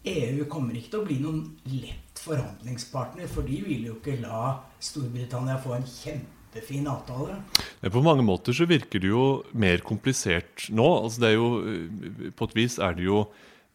EU 0.08 0.46
kommer 0.48 0.78
ikke 0.78 0.94
til 0.94 1.02
å 1.02 1.08
bli 1.08 1.18
noen 1.20 1.42
lett 1.68 2.22
forhandlingspartner, 2.24 3.28
for 3.28 3.48
de 3.48 3.60
vil 3.66 3.90
jo 3.90 3.98
ikke 3.98 4.22
la 4.22 4.62
Storbritannia 4.80 5.58
få 5.60 5.76
en 5.76 5.88
kjempefin 6.58 6.88
avtale. 6.88 7.42
På 7.92 8.02
mange 8.02 8.24
måter 8.26 8.54
så 8.54 8.66
virker 8.68 9.00
det 9.00 9.12
jo 9.12 9.44
mer 9.54 9.84
komplisert 9.86 10.70
nå. 10.70 10.88
Altså 11.04 11.22
det 11.22 11.30
er 11.30 11.38
jo, 11.38 11.52
eh, 11.62 12.32
på 12.36 12.46
et 12.46 12.56
vis 12.56 12.80
er 12.80 12.96
det 12.98 13.06
jo 13.06 13.28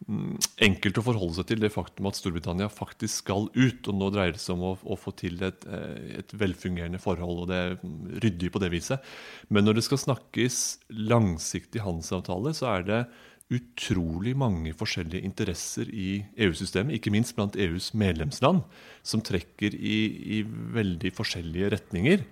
mm, 0.09 0.39
enkelt 0.67 0.99
å 0.99 1.07
forholde 1.07 1.35
seg 1.39 1.49
til 1.49 1.62
det 1.62 1.73
faktum 1.73 2.07
at 2.07 2.19
Storbritannia 2.19 2.69
faktisk 2.69 3.25
skal 3.25 3.49
ut. 3.55 3.89
Og 3.89 3.95
nå 3.95 4.11
dreier 4.11 4.35
det 4.35 4.43
seg 4.43 4.57
om 4.57 4.73
å, 4.73 4.77
å 4.83 4.99
få 4.99 5.15
til 5.15 5.41
et, 5.43 5.65
eh, 5.67 6.19
et, 6.21 6.33
velfungerende 6.33 7.01
forhold, 7.03 7.45
og 7.45 7.51
det 7.53 7.61
er 7.61 7.77
ryddig 8.25 8.53
på 8.53 8.62
det 8.62 8.73
viset. 8.75 9.03
Men 9.49 9.65
når 9.65 9.79
det 9.79 9.87
skal 9.87 10.03
snakkes 10.03 10.62
langsiktig 10.91 11.85
handelsavtale, 11.85 12.55
så 12.55 12.73
er 12.77 12.89
det 12.89 13.05
utrolig 13.53 14.33
mange 14.39 14.73
forskjellige 14.73 15.27
interesser 15.27 15.89
i 15.93 16.23
EU-systemet, 16.41 16.97
ikke 16.97 17.12
minst 17.12 17.35
blant 17.37 17.59
EUs 17.61 17.91
medlemsland, 17.93 18.62
som 19.05 19.21
trekker 19.21 19.75
i, 19.77 19.99
i 20.39 20.43
veldig 20.47 21.12
forskjellige 21.12 21.75
retninger. 21.75 22.25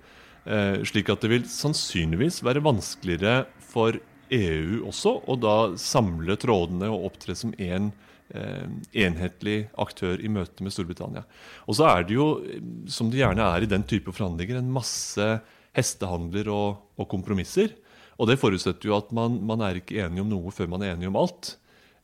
Eh, 0.45 0.81
slik 0.89 1.11
at 1.13 1.21
det 1.25 1.33
vil 1.33 1.49
sannsynligvis 1.49 2.41
være 2.47 2.63
vanskeligere 2.65 3.45
for 3.71 3.99
EU 4.31 4.87
også 4.89 5.17
å 5.29 5.37
da 5.37 5.57
samle 5.81 6.37
trådene 6.41 6.89
og 6.89 7.11
opptre 7.11 7.35
som 7.37 7.53
én 7.59 7.91
en, 7.91 7.93
eh, 8.31 9.05
enhetlig 9.07 9.69
aktør 9.77 10.21
i 10.23 10.29
møte 10.29 10.63
med 10.63 10.73
Storbritannia. 10.73 11.25
Og 11.67 11.75
så 11.75 11.89
er 11.91 12.05
det 12.05 12.15
jo, 12.15 12.41
som 12.87 13.11
det 13.11 13.21
gjerne 13.21 13.43
er 13.43 13.63
i 13.63 13.71
den 13.71 13.83
type 13.83 14.13
forhandlinger, 14.13 14.59
en 14.59 14.73
masse 14.73 15.41
hestehandler 15.75 16.49
og, 16.49 16.79
og 16.97 17.09
kompromisser. 17.09 17.75
Og 18.19 18.29
det 18.29 18.39
forutsetter 18.39 18.91
jo 18.91 18.97
at 18.97 19.11
man, 19.13 19.41
man, 19.45 19.61
er 19.61 19.81
ikke 19.81 20.05
enig 20.05 20.21
om 20.21 20.31
noe 20.31 20.53
før 20.53 20.69
man 20.69 20.83
er 20.83 20.95
enig 20.95 21.09
om 21.09 21.17
alt. 21.17 21.57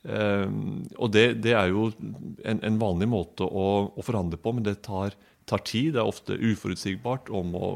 Um, 0.06 0.84
og 1.02 1.10
det, 1.10 1.42
det, 1.42 1.52
er 1.58 1.72
jo 1.72 1.88
en, 2.46 2.60
en 2.62 2.78
vanlig 2.78 3.08
måte 3.10 3.42
å, 3.42 3.90
å, 3.90 4.04
forhandle 4.06 4.38
på, 4.38 4.52
men 4.54 4.62
det 4.62 4.78
tar, 4.86 5.16
tar, 5.46 5.62
tid. 5.66 5.92
Det 5.94 6.02
er 6.02 6.10
ofte 6.10 6.36
uforutsigbart 6.36 7.30
om 7.34 7.52
å 7.58 7.68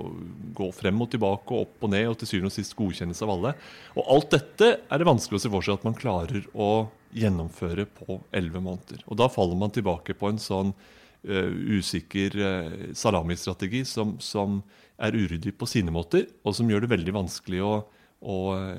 gå 0.57 0.71
frem 0.77 1.01
og 1.03 1.11
tilbake 1.13 1.59
opp 1.63 1.87
og 1.87 1.93
ned, 1.95 2.09
og 2.11 2.19
til 2.21 2.31
syvende 2.31 2.51
og 2.51 2.57
sist 2.57 2.77
godkjennes 2.79 3.23
av 3.25 3.35
alle. 3.37 3.53
Og 3.97 4.11
alt 4.17 4.33
dette 4.35 4.73
er 4.81 5.01
det 5.01 5.09
vanskelig 5.09 5.41
å 5.41 5.45
se 5.45 5.53
for 5.53 5.67
seg 5.67 5.79
at 5.79 5.87
man 5.89 5.99
klarer 5.99 6.49
å 6.55 6.71
gjennomføre 7.17 7.87
på 8.01 8.21
elleve 8.37 8.63
måneder. 8.65 9.05
Og 9.11 9.19
da 9.19 9.31
faller 9.33 9.59
man 9.59 9.73
tilbake 9.75 10.15
på 10.19 10.31
en 10.31 10.43
sånn 10.43 10.75
uh, 10.75 11.55
usikker 11.79 12.37
uh, 12.39 12.75
salami-strategi 12.95 13.83
som, 13.89 14.17
som 14.23 14.61
er 15.01 15.17
uryddig 15.17 15.57
på 15.59 15.67
sine 15.71 15.95
måter, 15.95 16.29
og 16.45 16.55
som 16.59 16.71
gjør 16.71 16.85
det 16.85 16.95
veldig 16.95 17.17
vanskelig 17.23 17.65
å 17.67 17.73
å 18.21 18.37
uh, 18.53 18.77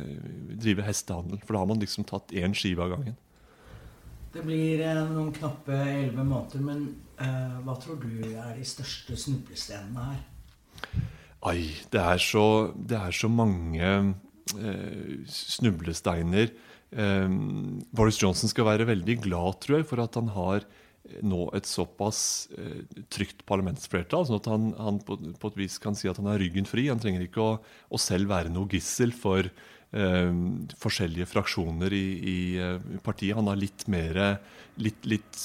drive 0.62 0.86
hestehandel. 0.86 1.42
For 1.46 1.56
da 1.56 1.64
har 1.64 1.70
man 1.72 1.82
liksom 1.82 2.06
tatt 2.10 2.34
én 2.38 2.56
skive 2.58 2.86
av 2.86 2.96
gangen. 2.96 3.18
Det 4.32 4.44
blir 4.46 4.80
eh, 4.80 5.00
noen 5.12 5.32
knappe 5.36 5.76
elleve 5.76 6.24
måneder, 6.24 6.62
men 6.64 6.84
uh, 7.20 7.58
hva 7.66 7.76
tror 7.82 7.98
du 8.00 8.14
er 8.32 8.54
de 8.56 8.68
største 8.68 9.18
snublestenene 9.20 10.06
her? 10.08 10.22
Ai, 11.52 11.72
det 11.92 12.00
er 12.00 12.22
så, 12.22 12.46
det 12.76 12.96
er 12.96 13.16
så 13.16 13.28
mange 13.32 13.90
uh, 14.56 15.16
snublesteiner. 15.28 16.54
Eh, 16.92 17.28
Boris 17.92 18.22
Johnson 18.22 18.52
skal 18.52 18.68
være 18.68 18.88
veldig 18.88 19.18
glad, 19.26 19.60
tror 19.64 19.82
jeg, 19.82 19.90
for 19.90 20.04
at 20.04 20.16
han 20.20 20.32
har 20.36 20.68
nå 21.28 21.50
et 21.58 21.68
såpass 21.68 22.22
uh, 22.56 22.82
trygt 23.12 23.44
parlamentsflertall, 23.50 24.30
sånn 24.30 24.40
at 24.40 24.48
han, 24.48 24.72
han 24.80 25.04
på, 25.04 25.18
på, 25.42 25.52
et 25.52 25.60
vis 25.66 25.76
kan 25.82 25.98
si 25.98 26.08
at 26.08 26.22
han 26.22 26.30
har 26.32 26.40
ryggen 26.40 26.70
fri. 26.70 26.88
Han 26.88 27.04
trenger 27.04 27.28
ikke 27.28 27.44
å, 27.44 27.54
å 27.60 28.00
selv 28.00 28.32
være 28.32 28.54
noe 28.54 28.70
gissel 28.72 29.12
for 29.12 29.50
forskjellige 29.92 31.28
fraksjoner 31.28 31.92
i, 31.92 32.06
i, 32.32 32.38
uh, 32.64 33.00
partiet. 33.04 33.36
Han 33.36 33.50
har 33.52 33.60
litt 33.60 33.84
mer 33.92 34.20
litt, 34.80 35.04
litt, 35.04 35.42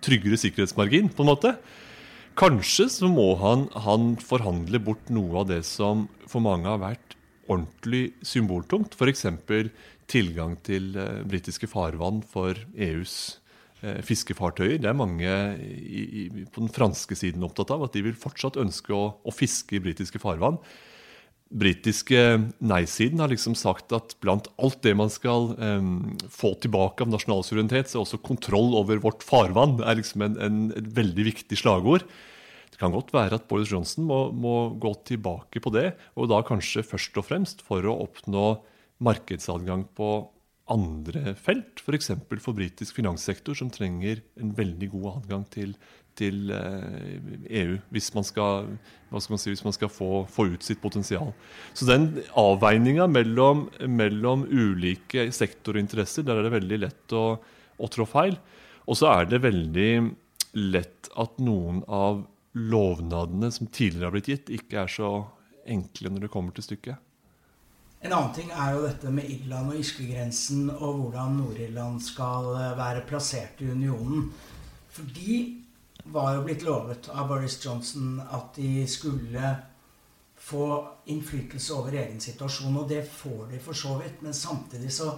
tryggere 0.00 0.38
sikkerhetsmargin, 0.40 1.10
på 1.12 1.24
en 1.24 1.30
måte. 1.30 1.54
Kanskje 2.40 2.86
så 2.88 3.10
må 3.12 3.34
han, 3.42 3.66
han 3.84 4.14
forhandle 4.22 4.80
bort 4.80 5.12
noe 5.12 5.42
av 5.42 5.50
det 5.50 5.60
som 5.68 6.06
for 6.30 6.40
mange 6.44 6.70
har 6.70 6.80
vært 6.80 7.18
ordentlig 7.50 8.14
symboltungt. 8.24 8.96
F.eks. 8.96 9.26
tilgang 10.08 10.56
til 10.64 10.94
uh, 10.96 11.20
britiske 11.28 11.68
farvann 11.68 12.24
for 12.24 12.56
EUs 12.76 13.40
Eh, 13.80 14.02
fiskefartøyer. 14.04 14.76
Det 14.76 14.90
er 14.90 14.96
mange 14.96 15.28
i, 15.56 16.00
i, 16.20 16.44
på 16.52 16.60
den 16.60 16.72
franske 16.72 17.16
siden 17.16 17.46
opptatt 17.46 17.70
av 17.72 17.86
at 17.86 17.94
de 17.96 18.02
vil 18.04 18.18
fortsatt 18.18 18.58
ønske 18.60 18.92
å, 18.92 19.06
å 19.24 19.32
fiske 19.32 19.78
i 19.78 19.80
britiske 19.80 20.20
farvann. 20.20 20.58
Britiske 21.50 22.18
nei-siden 22.62 23.18
har 23.18 23.32
liksom 23.32 23.56
sagt 23.58 23.90
at 23.96 24.14
blant 24.22 24.46
alt 24.62 24.78
det 24.86 24.92
man 24.94 25.10
skal 25.10 25.48
um, 25.58 26.12
få 26.30 26.52
tilbake 26.62 27.02
av 27.02 27.10
nasjonal 27.10 27.42
suverenitet, 27.46 27.90
så 27.90 27.98
er 27.98 28.04
også 28.04 28.20
kontroll 28.22 28.76
over 28.78 29.02
vårt 29.02 29.24
farvann 29.26 29.80
er 29.82 29.98
liksom 29.98 30.22
en, 30.28 30.36
en, 30.38 30.60
et 30.78 30.90
veldig 30.94 31.26
viktig 31.32 31.58
slagord. 31.58 32.06
Det 32.70 32.78
kan 32.78 32.94
godt 32.94 33.10
være 33.12 33.40
at 33.40 33.48
Boris 33.50 33.72
Johnson 33.74 34.06
må, 34.06 34.20
må 34.30 34.54
gå 34.78 34.94
tilbake 35.10 35.62
på 35.62 35.74
det, 35.74 35.88
og 36.14 36.30
da 36.30 36.38
kanskje 36.46 36.86
først 36.86 37.18
og 37.18 37.26
fremst 37.26 37.66
for 37.66 37.82
å 37.82 37.98
oppnå 38.06 38.52
markedsadgang 39.02 39.88
på 39.98 40.12
andre 40.70 41.34
felt, 41.34 41.82
f.eks. 41.82 42.12
For, 42.28 42.42
for 42.44 42.56
britisk 42.56 43.00
finanssektor, 43.00 43.58
som 43.58 43.72
trenger 43.74 44.22
en 44.40 44.54
veldig 44.54 44.90
god 44.94 45.08
adgang 45.16 45.46
til, 45.50 45.74
til 46.18 46.50
EU 46.50 47.74
eh, 47.74 47.76
e 47.76 47.78
hvis 47.94 48.10
man 48.14 48.26
skal, 48.26 48.70
man 49.10 49.40
si, 49.40 49.50
hvis 49.52 49.64
man 49.64 49.76
skal 49.76 49.90
få, 49.92 50.24
få, 50.30 50.48
ut 50.54 50.66
sitt 50.66 50.80
potensial. 50.82 51.32
Så 51.74 51.88
den 51.88 52.10
avveininga 52.38 53.06
mellom, 53.10 53.68
mellom, 53.88 54.46
ulike 54.50 55.28
sektorinteresser, 55.34 56.26
der 56.26 56.40
er 56.40 56.48
det 56.48 56.56
veldig 56.56 56.80
lett 56.86 57.16
å, 57.16 57.24
å 57.78 57.92
trå 57.92 58.08
feil. 58.08 58.38
Og 58.86 58.98
så 58.98 59.10
er 59.12 59.30
det 59.30 59.44
veldig 59.44 59.92
lett 60.58 61.10
at 61.20 61.38
noen 61.42 61.84
av 61.86 62.24
lovnadene 62.58 63.52
som 63.54 63.68
tidligere 63.70 64.08
har 64.08 64.16
blitt 64.16 64.32
gitt, 64.32 64.50
ikke 64.50 64.82
er 64.82 64.90
så 64.90 65.12
enkle 65.70 66.10
når 66.10 66.26
det 66.26 66.32
kommer 66.32 66.56
til 66.56 66.66
stykket. 66.66 67.06
En 68.00 68.14
annen 68.16 68.32
ting 68.32 68.48
er 68.48 68.72
jo 68.74 68.86
dette 68.86 69.10
med 69.12 69.28
Irland 69.28 69.74
og 69.74 69.80
irskegrensen 69.82 70.70
og 70.72 71.02
hvordan 71.02 71.34
Nord-Irland 71.36 72.00
skal 72.00 72.48
eh, 72.56 72.78
være 72.78 73.02
plassert 73.08 73.60
i 73.60 73.68
unionen. 73.68 74.30
For 74.90 75.04
de 75.14 75.34
var 76.04 76.34
jo 76.34 76.44
blitt 76.46 76.62
lovet 76.62 77.08
av 77.12 77.28
Boris 77.28 77.58
Johnson 77.64 78.20
at 78.30 78.54
de 78.56 78.86
skulle 78.88 79.56
få 80.40 80.88
innflytelse 81.12 81.74
over 81.76 81.94
egen 82.00 82.20
situasjon, 82.20 82.78
og 82.80 82.88
det 82.88 83.04
får 83.06 83.50
de 83.52 83.60
for 83.62 83.76
så 83.76 83.98
vidt. 84.00 84.22
Men 84.24 84.34
samtidig 84.34 84.92
så 84.92 85.12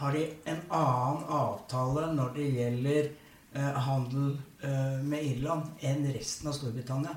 har 0.00 0.12
de 0.12 0.26
en 0.44 0.60
annen 0.68 1.24
avtale 1.24 2.12
når 2.14 2.36
det 2.36 2.50
gjelder 2.58 3.08
eh, 3.08 3.80
handel 3.88 4.30
eh, 4.62 5.00
med 5.02 5.24
Irland 5.32 5.82
enn 5.84 6.06
resten 6.14 6.52
av 6.52 6.56
Storbritannia. 6.58 7.16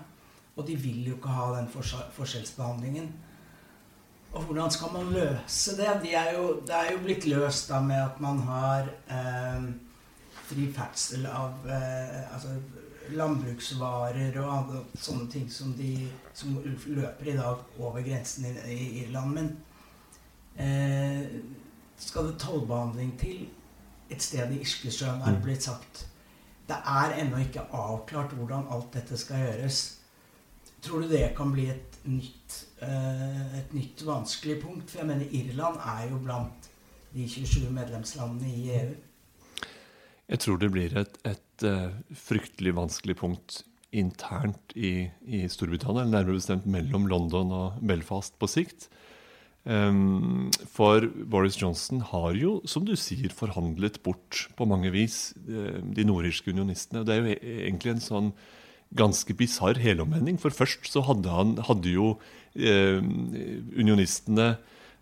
Og 0.56 0.66
de 0.68 0.76
vil 0.78 1.08
jo 1.10 1.18
ikke 1.18 1.36
ha 1.36 1.52
den 1.58 1.70
forskjellsbehandlingen. 1.74 3.08
Og 4.34 4.48
hvordan 4.48 4.72
skal 4.74 4.94
man 4.94 5.12
løse 5.14 5.76
det? 5.78 5.90
De 6.04 6.14
er 6.18 6.34
jo, 6.38 6.46
det 6.66 6.76
er 6.76 6.92
jo 6.94 7.02
blitt 7.06 7.26
løst 7.30 7.70
da 7.70 7.82
med 7.86 8.02
at 8.02 8.22
man 8.22 8.40
har 8.48 8.90
eh, 9.06 9.68
fri 10.48 10.68
ferdsel 10.74 11.28
av 11.30 11.68
eh, 11.70 12.34
altså 12.34 12.56
landbruksvarer 13.12 14.38
og 14.42 14.74
sånne 14.96 15.28
ting 15.32 15.50
som, 15.52 15.74
de, 15.78 16.08
som 16.34 16.56
løper 16.64 17.30
i 17.32 17.36
dag 17.38 17.80
over 17.80 18.02
grensen 18.06 18.48
i, 18.48 18.54
i 18.74 18.88
Irland. 19.04 19.36
Men 19.36 19.52
eh, 20.56 21.28
skal 22.00 22.32
det 22.32 22.40
tollbehandling 22.42 23.14
til 23.20 23.46
et 24.14 24.24
sted 24.24 24.52
i 24.54 24.62
Irskesjøen, 24.64 25.22
er 25.22 25.32
det 25.32 25.40
mm. 25.40 25.46
blitt 25.46 25.68
sagt. 25.68 26.06
Det 26.68 26.78
er 26.88 27.18
ennå 27.20 27.42
ikke 27.44 27.66
avklart 27.76 28.36
hvordan 28.38 28.70
alt 28.72 28.94
dette 28.96 29.18
skal 29.20 29.44
gjøres. 29.44 29.82
Tror 30.84 31.04
du 31.04 31.08
det 31.12 31.34
kan 31.38 31.52
bli 31.52 31.70
et 31.72 31.98
nytt, 32.06 32.60
eh, 32.84 33.58
et 33.60 33.74
nytt 33.76 34.04
vanskelig 34.06 34.62
punkt? 34.64 34.92
For 34.92 35.04
jeg 35.04 35.08
mener 35.08 35.32
Irland 35.32 35.80
er 35.80 36.08
jo 36.12 36.20
blant 36.24 36.70
de 37.14 37.28
27 37.30 37.72
medlemslandene 37.72 38.52
i 38.52 38.70
EU. 38.80 38.94
Jeg 40.34 40.42
tror 40.42 40.58
det 40.58 40.72
blir 40.74 40.96
et, 40.98 41.18
et 41.30 41.66
uh, 41.70 41.94
fryktelig 42.18 42.74
vanskelig 42.74 43.16
punkt 43.20 43.62
internt 43.94 44.74
i, 44.74 45.06
i, 45.30 45.44
Storbritannia, 45.52 46.02
eller 46.02 46.24
nærmere 46.24 46.40
bestemt 46.40 46.66
mellom 46.66 47.06
London 47.12 47.54
og 47.54 47.84
Belfast 47.86 48.34
på 48.42 48.50
sikt. 48.50 48.88
Um, 49.64 50.50
for 50.74 51.06
Boris 51.30 51.56
Johnson 51.62 52.02
har 52.10 52.34
jo, 52.36 52.58
som 52.68 52.84
du 52.88 52.98
sier, 53.00 53.30
forhandlet 53.32 54.02
bort 54.04 54.48
på 54.58 54.66
mange 54.68 54.90
vis 54.96 55.36
uh, 55.46 55.78
de 55.86 56.08
nordirske 56.10 56.50
unionistene. 56.50 57.06
Det 57.06 57.14
er 57.14 57.22
jo 57.22 57.38
e-, 57.38 57.56
egentlig 57.70 57.94
en 57.94 58.06
sånn 58.10 58.34
ganske 58.98 59.38
bisarr 59.38 59.78
helomvending. 59.82 60.42
For 60.42 60.54
først 60.54 60.90
så 60.90 61.06
hadde, 61.06 61.30
han, 61.34 61.56
hadde 61.66 61.94
jo 61.94 62.12
eh, 62.54 63.00
unionistene 63.02 64.56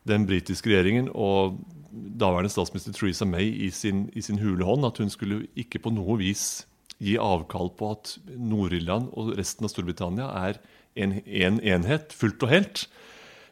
den 0.09 0.25
britiske 0.29 0.69
regjeringen 0.71 1.09
og 1.13 1.59
daværende 1.91 2.51
statsminister 2.51 2.95
Theresa 2.95 3.27
May 3.27 3.51
i 3.65 3.69
sin, 3.73 4.07
i 4.13 4.21
sin 4.23 4.39
hule 4.41 4.65
hånd 4.65 4.87
at 4.87 5.01
hun 5.01 5.11
skulle 5.11 5.43
ikke 5.59 5.81
på 5.83 5.93
noe 5.93 6.17
vis 6.21 6.63
gi 7.01 7.17
avkall 7.21 7.71
på 7.77 7.91
at 7.95 8.15
Nord-Irland 8.37 9.09
og 9.17 9.33
resten 9.37 9.65
av 9.65 9.73
Storbritannia 9.73 10.29
er 10.45 10.61
en, 10.95 11.17
en, 11.25 11.57
enhet 11.65 12.13
fullt 12.13 12.43
og 12.45 12.53
helt. 12.53 12.85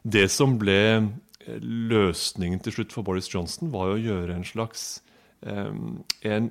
Det 0.04 0.28
som 0.32 0.58
ble 0.62 0.80
løsningen 1.60 2.62
til 2.64 2.76
slutt 2.76 2.94
for 2.94 3.06
Boris 3.08 3.30
Johnson 3.32 3.72
var 3.74 3.94
å 3.94 4.02
gjøre 4.02 4.36
en 4.38 4.46
slags 4.48 5.02
en, 5.42 6.50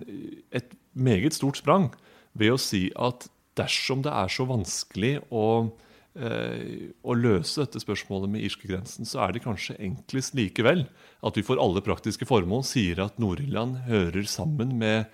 et 0.51 0.71
meget 0.93 1.37
stort 1.37 1.61
sprang 1.61 1.91
ved 2.39 2.55
å 2.55 2.61
si 2.61 2.89
at 2.97 3.29
dersom 3.59 4.03
det 4.07 4.13
er 4.15 4.31
så 4.33 4.47
vanskelig 4.49 5.19
å, 5.35 5.69
å 6.19 7.15
løse 7.15 7.63
dette 7.63 7.81
spørsmålet 7.83 8.33
med 8.33 8.43
irskegrensen, 8.43 9.07
så 9.07 9.21
er 9.23 9.35
det 9.35 9.45
kanskje 9.45 9.77
enklest 9.79 10.35
likevel 10.35 10.83
at 11.23 11.39
vi 11.39 11.45
for 11.47 11.61
alle 11.63 11.83
praktiske 11.85 12.27
formål 12.27 12.65
sier 12.67 12.99
at 13.05 13.21
Nord-Irland 13.23 13.85
hører 13.87 14.27
sammen 14.27 14.75
med 14.81 15.07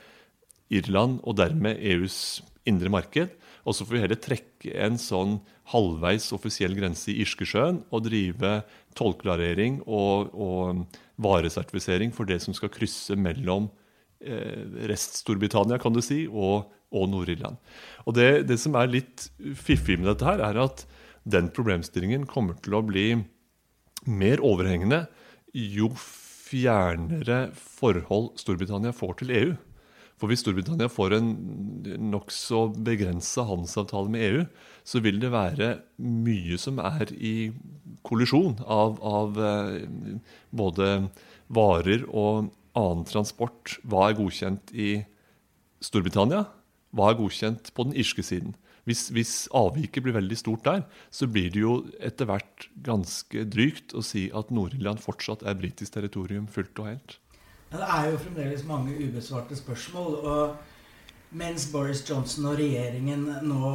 Irland 0.73 1.21
og 1.23 1.37
dermed 1.43 1.81
EUs 1.81 2.41
indre 2.69 2.93
marked. 2.93 3.35
Og 3.65 3.77
så 3.77 3.85
får 3.85 3.97
vi 3.97 4.03
heller 4.03 4.21
trekke 4.21 4.75
en 4.85 4.97
sånn 5.01 5.39
halvveis 5.73 6.31
offisiell 6.37 6.77
grense 6.77 7.09
i 7.13 7.19
Irskesjøen 7.25 7.83
og 7.89 8.05
drive 8.09 8.59
tollklarering 8.99 9.81
og, 9.85 10.35
og 10.37 10.85
varesertifisering 11.25 12.13
for 12.17 12.29
det 12.29 12.41
som 12.45 12.57
skal 12.57 12.73
krysse 12.73 13.17
mellom 13.17 13.69
eh, 13.71 13.84
rest-Storbritannia 14.91 15.79
kan 15.83 15.95
du 15.95 16.01
si, 16.05 16.25
og, 16.29 16.71
og 16.95 17.09
Nord-Irland. 17.13 17.61
Og 18.05 18.17
det, 18.19 18.47
det, 18.49 18.59
som 18.63 18.77
er 18.79 18.93
litt 18.93 19.29
fiffig 19.59 19.99
med 20.01 20.11
dette, 20.13 20.29
her 20.29 20.43
er 20.45 20.61
at 20.65 20.87
den 21.25 21.49
problemstillingen 21.55 22.27
kommer 22.29 22.59
til 22.65 22.77
å 22.77 22.85
bli 22.85 23.09
mer 24.05 24.43
overhengende 24.45 25.07
jo 25.55 25.91
fjernere 25.97 27.49
forhold 27.57 28.35
Storbritannia 28.41 28.93
får 28.95 29.21
til 29.21 29.33
EU. 29.35 29.55
For 30.21 30.31
hvis 30.31 30.45
Storbritannia 30.45 30.91
får 30.93 31.17
en 31.17 31.31
nokså 32.13 32.69
begrensa 32.87 33.47
handelsavtale 33.49 34.13
med 34.13 34.27
EU, 34.29 34.45
så 34.87 35.01
vil 35.03 35.19
det 35.23 35.33
være 35.35 35.71
mye 35.99 36.59
som 36.61 36.79
er 36.83 37.11
i 37.17 37.51
kollisjon 38.07 38.61
av, 38.63 39.01
av 39.03 39.41
eh, 39.43 40.19
både 40.55 40.91
varer 41.55 42.07
og 42.11 42.53
annen 42.79 43.07
transport. 43.09 43.79
Hva 43.87 44.09
er 44.09 44.19
godkjent 44.19 44.75
i 44.75 44.91
Storbritannia? 45.85 46.45
Hva 46.95 47.11
er 47.11 47.19
godkjent 47.19 47.73
på 47.75 47.89
den 47.89 47.97
irske 47.99 48.25
siden? 48.27 48.55
Hvis, 48.85 49.09
hvis, 49.17 49.33
avviket 49.57 50.05
blir 50.05 50.17
veldig 50.19 50.37
stort 50.37 50.67
der, 50.67 50.83
så 51.09 51.27
blir 51.31 51.49
det 51.53 51.63
jo 51.63 51.79
etter 52.05 52.29
hvert 52.29 52.67
ganske 52.85 53.47
drygt 53.49 53.95
å 53.97 54.03
si 54.05 54.27
at 54.37 54.53
Nord-Irland 54.53 55.01
fortsatt 55.01 55.45
er 55.49 55.57
britisk 55.57 55.97
territorium 55.97 56.45
fullt 56.53 56.83
og 56.83 56.91
helt. 56.91 57.17
Ja, 57.73 57.81
det 57.81 57.89
er 57.89 58.11
jo 58.13 58.21
fremdeles 58.27 58.67
mange 58.69 58.97
ubesvarte 59.01 59.57
spørsmål. 59.57 60.19
og 60.21 60.57
mens 61.35 61.65
Boris 61.73 62.05
Johnson 62.07 62.47
og 62.47 62.59
regjeringen 62.61 63.25
nå, 63.43 63.71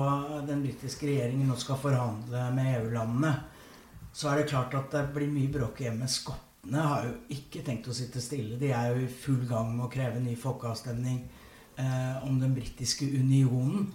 den 0.48 0.62
britiske 0.64 1.10
regjeringen 1.10 1.50
nå 1.50 1.58
skal 1.60 1.82
forhandle 1.82 2.46
med 2.56 2.78
EU-landene, 2.78 3.34
så 4.14 4.30
er 4.32 4.40
det 4.40 4.52
klart 4.54 4.78
at 4.78 4.94
det 4.94 5.10
blir 5.16 5.28
mye 5.34 5.52
bråk 5.52 5.82
hjemme. 5.84 6.08
Skottene 6.70 6.86
har 6.86 7.06
jo 7.08 7.14
ikke 7.34 7.64
tenkt 7.66 7.88
å 7.90 7.94
sitte 7.98 8.22
stille. 8.22 8.58
De 8.62 8.68
er 8.70 8.92
jo 8.92 9.02
i 9.02 9.10
full 9.10 9.42
gang 9.50 9.72
med 9.74 9.88
å 9.88 9.90
kreve 9.90 10.20
ny 10.22 10.36
folkeavstemning 10.38 11.24
eh, 11.82 12.28
om 12.28 12.38
den 12.38 12.54
britiske 12.54 13.08
unionen. 13.10 13.88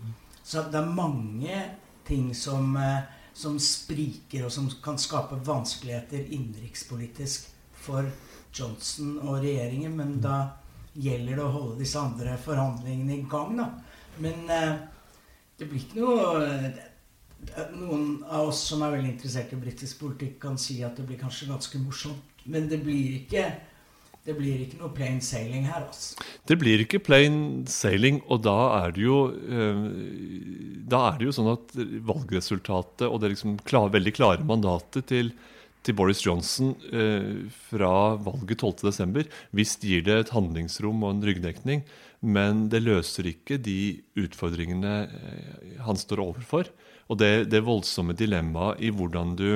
Så 0.43 0.65
det 0.73 0.81
er 0.81 0.91
mange 0.91 1.61
ting 2.05 2.33
som, 2.35 2.75
eh, 2.77 3.07
som 3.33 3.61
spriker, 3.63 4.47
og 4.47 4.51
som 4.51 4.67
kan 4.83 4.99
skape 4.99 5.39
vanskeligheter 5.47 6.27
innenrikspolitisk 6.35 7.47
for 7.79 8.11
Johnson 8.51 9.21
og 9.23 9.45
regjeringen. 9.45 9.95
Men 9.95 10.19
da 10.19 10.59
gjelder 10.99 11.37
det 11.39 11.47
å 11.47 11.55
holde 11.55 11.79
disse 11.85 12.03
andre 12.03 12.35
forhandlingene 12.35 13.21
i 13.21 13.31
gang, 13.31 13.55
da. 13.55 13.71
Men 14.19 14.51
eh, 14.51 14.77
det 15.59 15.71
blir 15.71 15.87
ikke 15.87 16.03
noe 16.03 16.45
eh, 16.59 16.85
Noen 17.77 18.23
av 18.25 18.49
oss 18.49 18.63
som 18.71 18.81
er 18.83 18.95
veldig 18.95 19.11
interessert 19.13 19.51
i 19.53 19.57
britisk 19.61 19.99
politikk, 20.01 20.39
kan 20.41 20.57
si 20.59 20.79
at 20.83 20.97
det 20.97 21.05
blir 21.05 21.19
kanskje 21.21 21.51
ganske 21.53 21.79
morsomt. 21.79 22.34
Men 22.51 22.69
det 22.71 22.83
blir 22.85 23.21
ikke 23.23 23.49
det 24.25 24.33
blir 24.39 24.63
ikke 24.65 24.79
noe 24.81 24.89
plain 24.97 25.19
sailing 25.21 25.67
her. 25.69 25.83
altså. 25.85 26.17
Det 26.49 26.57
blir 26.57 26.81
ikke 26.81 27.03
plain 27.05 27.67
sailing, 27.69 28.23
og 28.33 28.41
da 28.47 28.57
er 28.79 28.95
det 28.97 29.03
jo, 29.05 29.19
eh, 29.29 29.83
da 30.89 31.11
er 31.11 31.19
det 31.21 31.27
jo 31.29 31.35
sånn 31.37 31.51
at 31.53 31.75
valgresultatet 32.09 33.05
og 33.05 33.21
det 33.21 33.35
liksom 33.35 33.59
klar, 33.69 33.91
veldig 33.93 34.15
klare 34.17 34.47
mandatet 34.49 35.11
til 35.13 35.35
til 35.85 35.97
Boris 35.99 36.23
Johnson 36.25 36.73
eh, 36.97 37.45
fra 37.69 38.17
valget 38.25 38.63
12.12. 38.65 39.27
Visst 39.57 39.85
gir 39.85 40.05
det 40.07 40.17
et 40.17 40.33
handlingsrom 40.35 41.03
og 41.05 41.13
en 41.13 41.27
ryggdekning, 41.29 41.85
men 42.25 42.69
det 42.73 42.85
løser 42.87 43.29
ikke 43.29 43.59
de 43.61 44.01
utfordringene 44.17 44.95
eh, 45.05 45.75
han 45.85 46.01
står 46.01 46.25
overfor. 46.25 46.73
Og 47.13 47.21
det, 47.21 47.51
det 47.53 47.65
voldsomme 47.67 48.17
dilemmaet 48.17 48.81
i 48.81 48.93
hvordan 48.95 49.37
du 49.37 49.51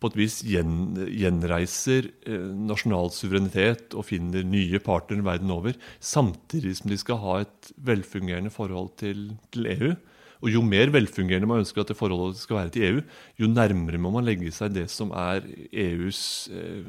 på 0.00 0.10
et 0.10 0.18
vis 0.18 0.38
gjen, 0.46 0.96
gjenreiser 1.12 2.08
eh, 2.24 2.46
nasjonal 2.70 3.12
suverenitet 3.14 3.96
og 3.96 4.06
finner 4.08 4.46
nye 4.48 4.80
partnere 4.82 5.26
verden 5.26 5.52
over, 5.52 5.76
samtidig 6.00 6.78
som 6.78 6.92
de 6.92 7.00
skal 7.00 7.20
ha 7.24 7.40
et 7.44 7.74
velfungerende 7.90 8.52
forhold 8.54 8.94
til, 9.02 9.28
til 9.52 9.68
EU. 9.76 9.92
Og 10.40 10.48
jo 10.54 10.62
mer 10.64 10.88
velfungerende 10.92 11.48
man 11.48 11.60
ønsker 11.60 11.82
at 11.82 11.90
det 11.92 11.98
forholdet 11.98 12.40
skal 12.40 12.62
være 12.62 12.72
til 12.72 12.86
EU, 12.86 13.00
jo 13.42 13.48
nærmere 13.50 14.00
må 14.00 14.12
man 14.14 14.24
legge 14.24 14.52
seg 14.56 14.72
det 14.72 14.86
som 14.92 15.12
er 15.12 15.44
EUs 15.68 16.22
eh, 16.48 16.80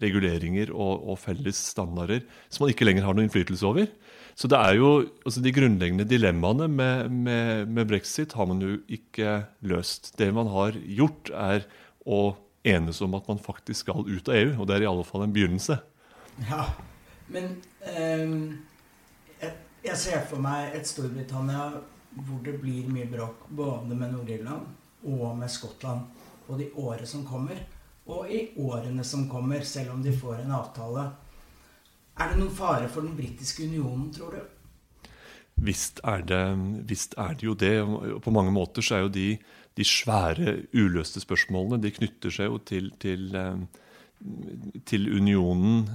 reguleringer 0.00 0.72
og, 0.72 1.04
og, 1.04 1.18
felles 1.20 1.60
standarder, 1.74 2.24
som 2.48 2.64
man 2.64 2.72
ikke 2.72 2.88
lenger 2.88 3.04
har 3.04 3.16
noen 3.16 3.28
innflytelse 3.28 3.68
over. 3.68 3.90
Så 4.36 4.48
det 4.52 4.56
er 4.60 4.76
jo, 4.76 4.90
altså 5.24 5.40
De 5.44 5.52
grunnleggende 5.52 6.08
dilemmaene 6.08 6.68
med, 6.68 7.12
med, 7.12 7.68
med, 7.68 7.88
brexit 7.88 8.32
har 8.36 8.48
man 8.48 8.60
jo 8.64 8.78
ikke 8.88 9.42
løst. 9.64 10.14
Det 10.16 10.28
man 10.36 10.48
har 10.52 10.76
gjort, 10.76 11.32
er 11.32 11.68
å 12.04 12.36
enes 12.66 13.00
om 13.04 13.14
at 13.18 13.28
man 13.30 13.42
faktisk 13.42 13.86
skal 13.86 14.06
ut 14.06 14.28
av 14.28 14.38
EU. 14.38 14.54
Og 14.60 14.68
det 14.68 14.76
er 14.76 14.86
i 14.86 14.90
alle 14.90 15.04
fall 15.06 15.26
en 15.26 15.34
begynnelse. 15.34 15.78
Ja, 16.48 16.64
men 17.32 17.56
eh, 17.80 18.32
jeg, 19.86 19.98
ser 19.98 20.26
for 20.28 20.42
meg 20.42 20.76
et 20.76 20.88
Storbritannia 20.88 21.70
hvor 22.16 22.40
det 22.44 22.56
blir 22.62 22.88
mye 22.88 23.08
bråk 23.10 23.48
både 23.52 23.96
med 23.96 24.14
Nord-Irland 24.14 25.06
og 25.06 25.36
med 25.36 25.52
Skottland 25.52 26.06
både 26.46 26.66
i 26.66 26.70
året 26.78 27.08
som 27.08 27.24
kommer, 27.26 27.58
og 28.06 28.30
i 28.30 28.52
årene 28.62 29.04
som 29.04 29.26
kommer, 29.28 29.64
selv 29.66 29.96
om 29.96 30.02
de 30.02 30.12
får 30.14 30.44
en 30.44 30.54
avtale. 30.54 31.08
Er 32.16 32.30
det 32.30 32.38
noen 32.38 32.54
fare 32.54 32.86
for 32.88 33.02
den 33.04 33.16
britiske 33.18 33.66
unionen, 33.66 34.12
tror 34.14 34.36
du? 34.36 35.10
Visst 35.66 36.00
er, 36.04 36.22
det, 36.28 36.40
visst 36.88 37.16
er 37.18 37.34
det 37.34 37.46
jo 37.48 37.56
det. 37.58 37.74
På 38.22 38.30
mange 38.30 38.52
måter 38.54 38.84
så 38.84 38.98
er 38.98 39.06
jo 39.06 39.12
de, 39.12 39.26
de 39.76 39.84
svære 39.84 40.54
uløste 40.72 41.20
spørsmålene 41.20 41.82
De 41.82 41.92
knytter 41.92 42.32
seg 42.32 42.48
jo 42.48 42.60
til, 42.64 42.88
til, 43.02 43.28
eh, 43.36 43.58
til 44.88 45.10
unionen 45.12 45.90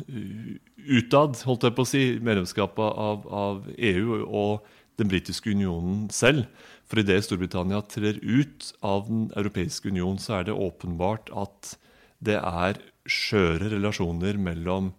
utad, 0.86 1.42
holdt 1.48 1.66
jeg 1.66 1.78
på 1.78 1.86
å 1.86 1.90
si. 1.90 2.04
Medlemskapet 2.22 3.02
av, 3.08 3.26
av 3.28 3.66
EU 3.78 4.22
og 4.28 4.68
den 5.02 5.10
britiske 5.10 5.54
unionen 5.56 6.06
selv. 6.14 6.46
For 6.86 7.02
idet 7.02 7.24
Storbritannia 7.26 7.82
trer 7.88 8.20
ut 8.22 8.74
av 8.84 9.08
Den 9.08 9.30
europeiske 9.40 9.90
union, 9.90 10.20
så 10.20 10.40
er 10.42 10.50
det 10.50 10.58
åpenbart 10.58 11.32
at 11.34 11.76
det 12.22 12.38
er 12.38 12.82
skjøre 13.10 13.72
relasjoner 13.72 14.38
mellom 14.38 14.92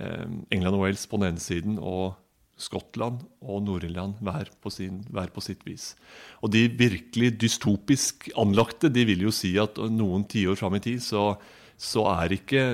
eh, 0.00 0.28
England 0.54 0.78
og 0.78 0.86
Wales 0.86 1.04
på 1.06 1.18
den 1.20 1.34
ene 1.34 1.42
siden 1.42 1.76
og 1.78 2.14
Skottland 2.62 3.22
og 3.42 3.64
Nord-Irland 3.66 4.20
hver, 4.22 4.50
hver, 4.62 5.32
på 5.34 5.42
sitt 5.44 5.64
vis. 5.66 5.92
Og 6.40 6.52
de 6.54 6.68
virkelig 6.68 7.34
dystopisk 7.42 8.30
anlagte 8.38 8.90
de 8.92 9.04
vil 9.08 9.26
jo 9.26 9.34
si 9.34 9.54
at 9.60 9.80
noen 9.90 10.24
tiår 10.30 10.58
fram 10.60 10.78
i 10.78 10.82
tid 10.84 11.02
så, 11.04 11.32
så 11.76 12.06
er 12.14 12.36
ikke 12.38 12.66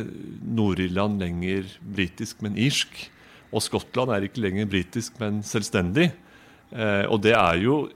Nord-Irland 0.44 1.22
lenger 1.22 1.70
britisk, 1.83 2.42
men 2.44 2.59
irsk. 2.61 3.09
Og 3.48 3.64
Skottland 3.64 4.12
er 4.12 4.27
ikke 4.27 4.44
lenger 4.44 4.68
britisk, 4.68 5.16
men 5.22 5.40
selvstendig. 5.46 6.11
Eh, 6.72 7.05
og 7.09 7.22
det 7.24 7.33
er 7.33 7.62
jo 7.62 7.87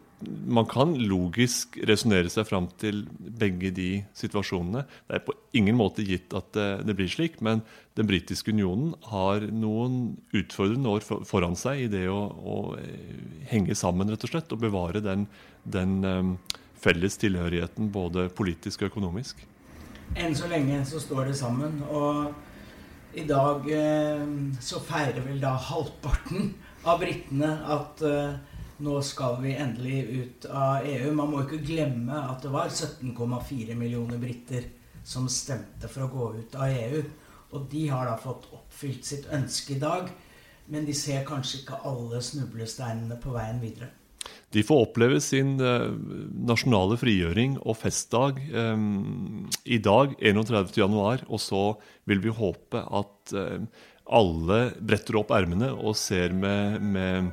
Man 0.46 0.66
kan 0.70 0.94
logisk 0.98 1.78
resonnere 1.88 2.30
seg 2.32 2.46
fram 2.48 2.68
til 2.80 3.04
begge 3.18 3.72
de 3.74 3.88
situasjonene. 4.18 4.85
Det 5.08 5.18
er 5.18 5.24
på 5.26 5.35
ingen 5.58 5.78
måte 5.78 6.04
gitt 6.06 6.35
at 6.37 6.50
det, 6.56 6.68
det 6.88 6.96
blir 6.98 7.11
slik, 7.11 7.40
men 7.44 7.62
den 7.98 8.08
britiske 8.08 8.54
unionen 8.54 8.94
har 9.11 9.44
noen 9.50 10.16
utfordrende 10.37 10.94
år 10.96 11.06
for, 11.06 11.26
foran 11.28 11.56
seg 11.58 11.85
i 11.85 11.90
det 11.92 12.06
å, 12.11 12.20
å, 12.32 12.58
eh, 12.80 13.16
henge 13.52 13.76
sammen 13.78 14.12
rett 14.12 14.24
og 14.28 14.32
slett, 14.32 14.54
og 14.54 14.62
bevare 14.62 15.02
den, 15.04 15.26
den 15.64 15.98
um, 16.04 16.37
felles 16.82 17.18
tilhørigheten 17.20 17.92
både 17.94 18.28
politisk 18.37 18.82
og 18.82 18.92
økonomisk. 18.94 19.44
Enn 20.18 20.35
så 20.37 20.48
lenge 20.50 20.82
så 20.88 21.00
står 21.00 21.30
det 21.30 21.37
sammen. 21.40 21.78
Og 21.88 22.32
i 23.18 23.24
dag 23.28 23.68
eh, 23.72 24.24
så 24.61 24.80
feirer 24.85 25.20
vel 25.26 25.40
da 25.42 25.52
halvparten 25.68 26.52
av 26.88 27.00
britene 27.02 27.50
at 27.76 28.02
eh, 28.08 28.40
nå 28.83 28.99
skal 29.07 29.38
vi 29.42 29.55
endelig 29.55 30.03
ut 30.11 30.47
av 30.51 30.87
EU. 30.87 31.12
Man 31.14 31.31
må 31.31 31.45
ikke 31.45 31.62
glemme 31.62 32.25
at 32.29 32.42
det 32.45 32.53
var 32.53 32.73
17,4 32.73 33.77
millioner 33.79 34.21
briter 34.21 34.66
som 35.07 35.29
stemte 35.31 35.90
for 35.90 36.07
å 36.07 36.12
gå 36.12 36.29
ut 36.40 36.59
av 36.59 36.71
EU. 36.71 37.03
Og 37.53 37.66
de 37.71 37.87
har 37.92 38.09
da 38.09 38.18
fått 38.21 38.49
oppfylt 38.55 39.07
sitt 39.07 39.27
ønske 39.33 39.77
i 39.77 39.81
dag, 39.83 40.09
men 40.73 40.87
de 40.88 40.95
ser 40.97 41.27
kanskje 41.29 41.62
ikke 41.62 41.83
alle 41.88 42.23
snublesteinene 42.25 43.18
på 43.21 43.35
veien 43.35 43.61
videre. 43.62 43.90
De 44.53 44.62
får 44.64 44.83
oppleve 44.87 45.18
sin 45.25 45.57
eh, 45.64 45.88
nasjonale 46.49 46.99
frigjøring 47.01 47.57
og 47.62 47.79
festdag 47.81 48.38
eh, 48.45 48.85
i 49.64 49.79
dag, 49.83 50.12
31.1, 50.21 51.25
og 51.27 51.40
så 51.40 51.64
vil 52.09 52.23
vi 52.25 52.35
håpe 52.37 52.85
at 52.85 53.35
eh, 53.37 53.64
alle 54.12 54.61
bretter 54.81 55.18
opp 55.21 55.33
ermene 55.35 55.73
og 55.73 55.97
ser 55.99 56.35
med, 56.37 56.83
med 56.85 57.33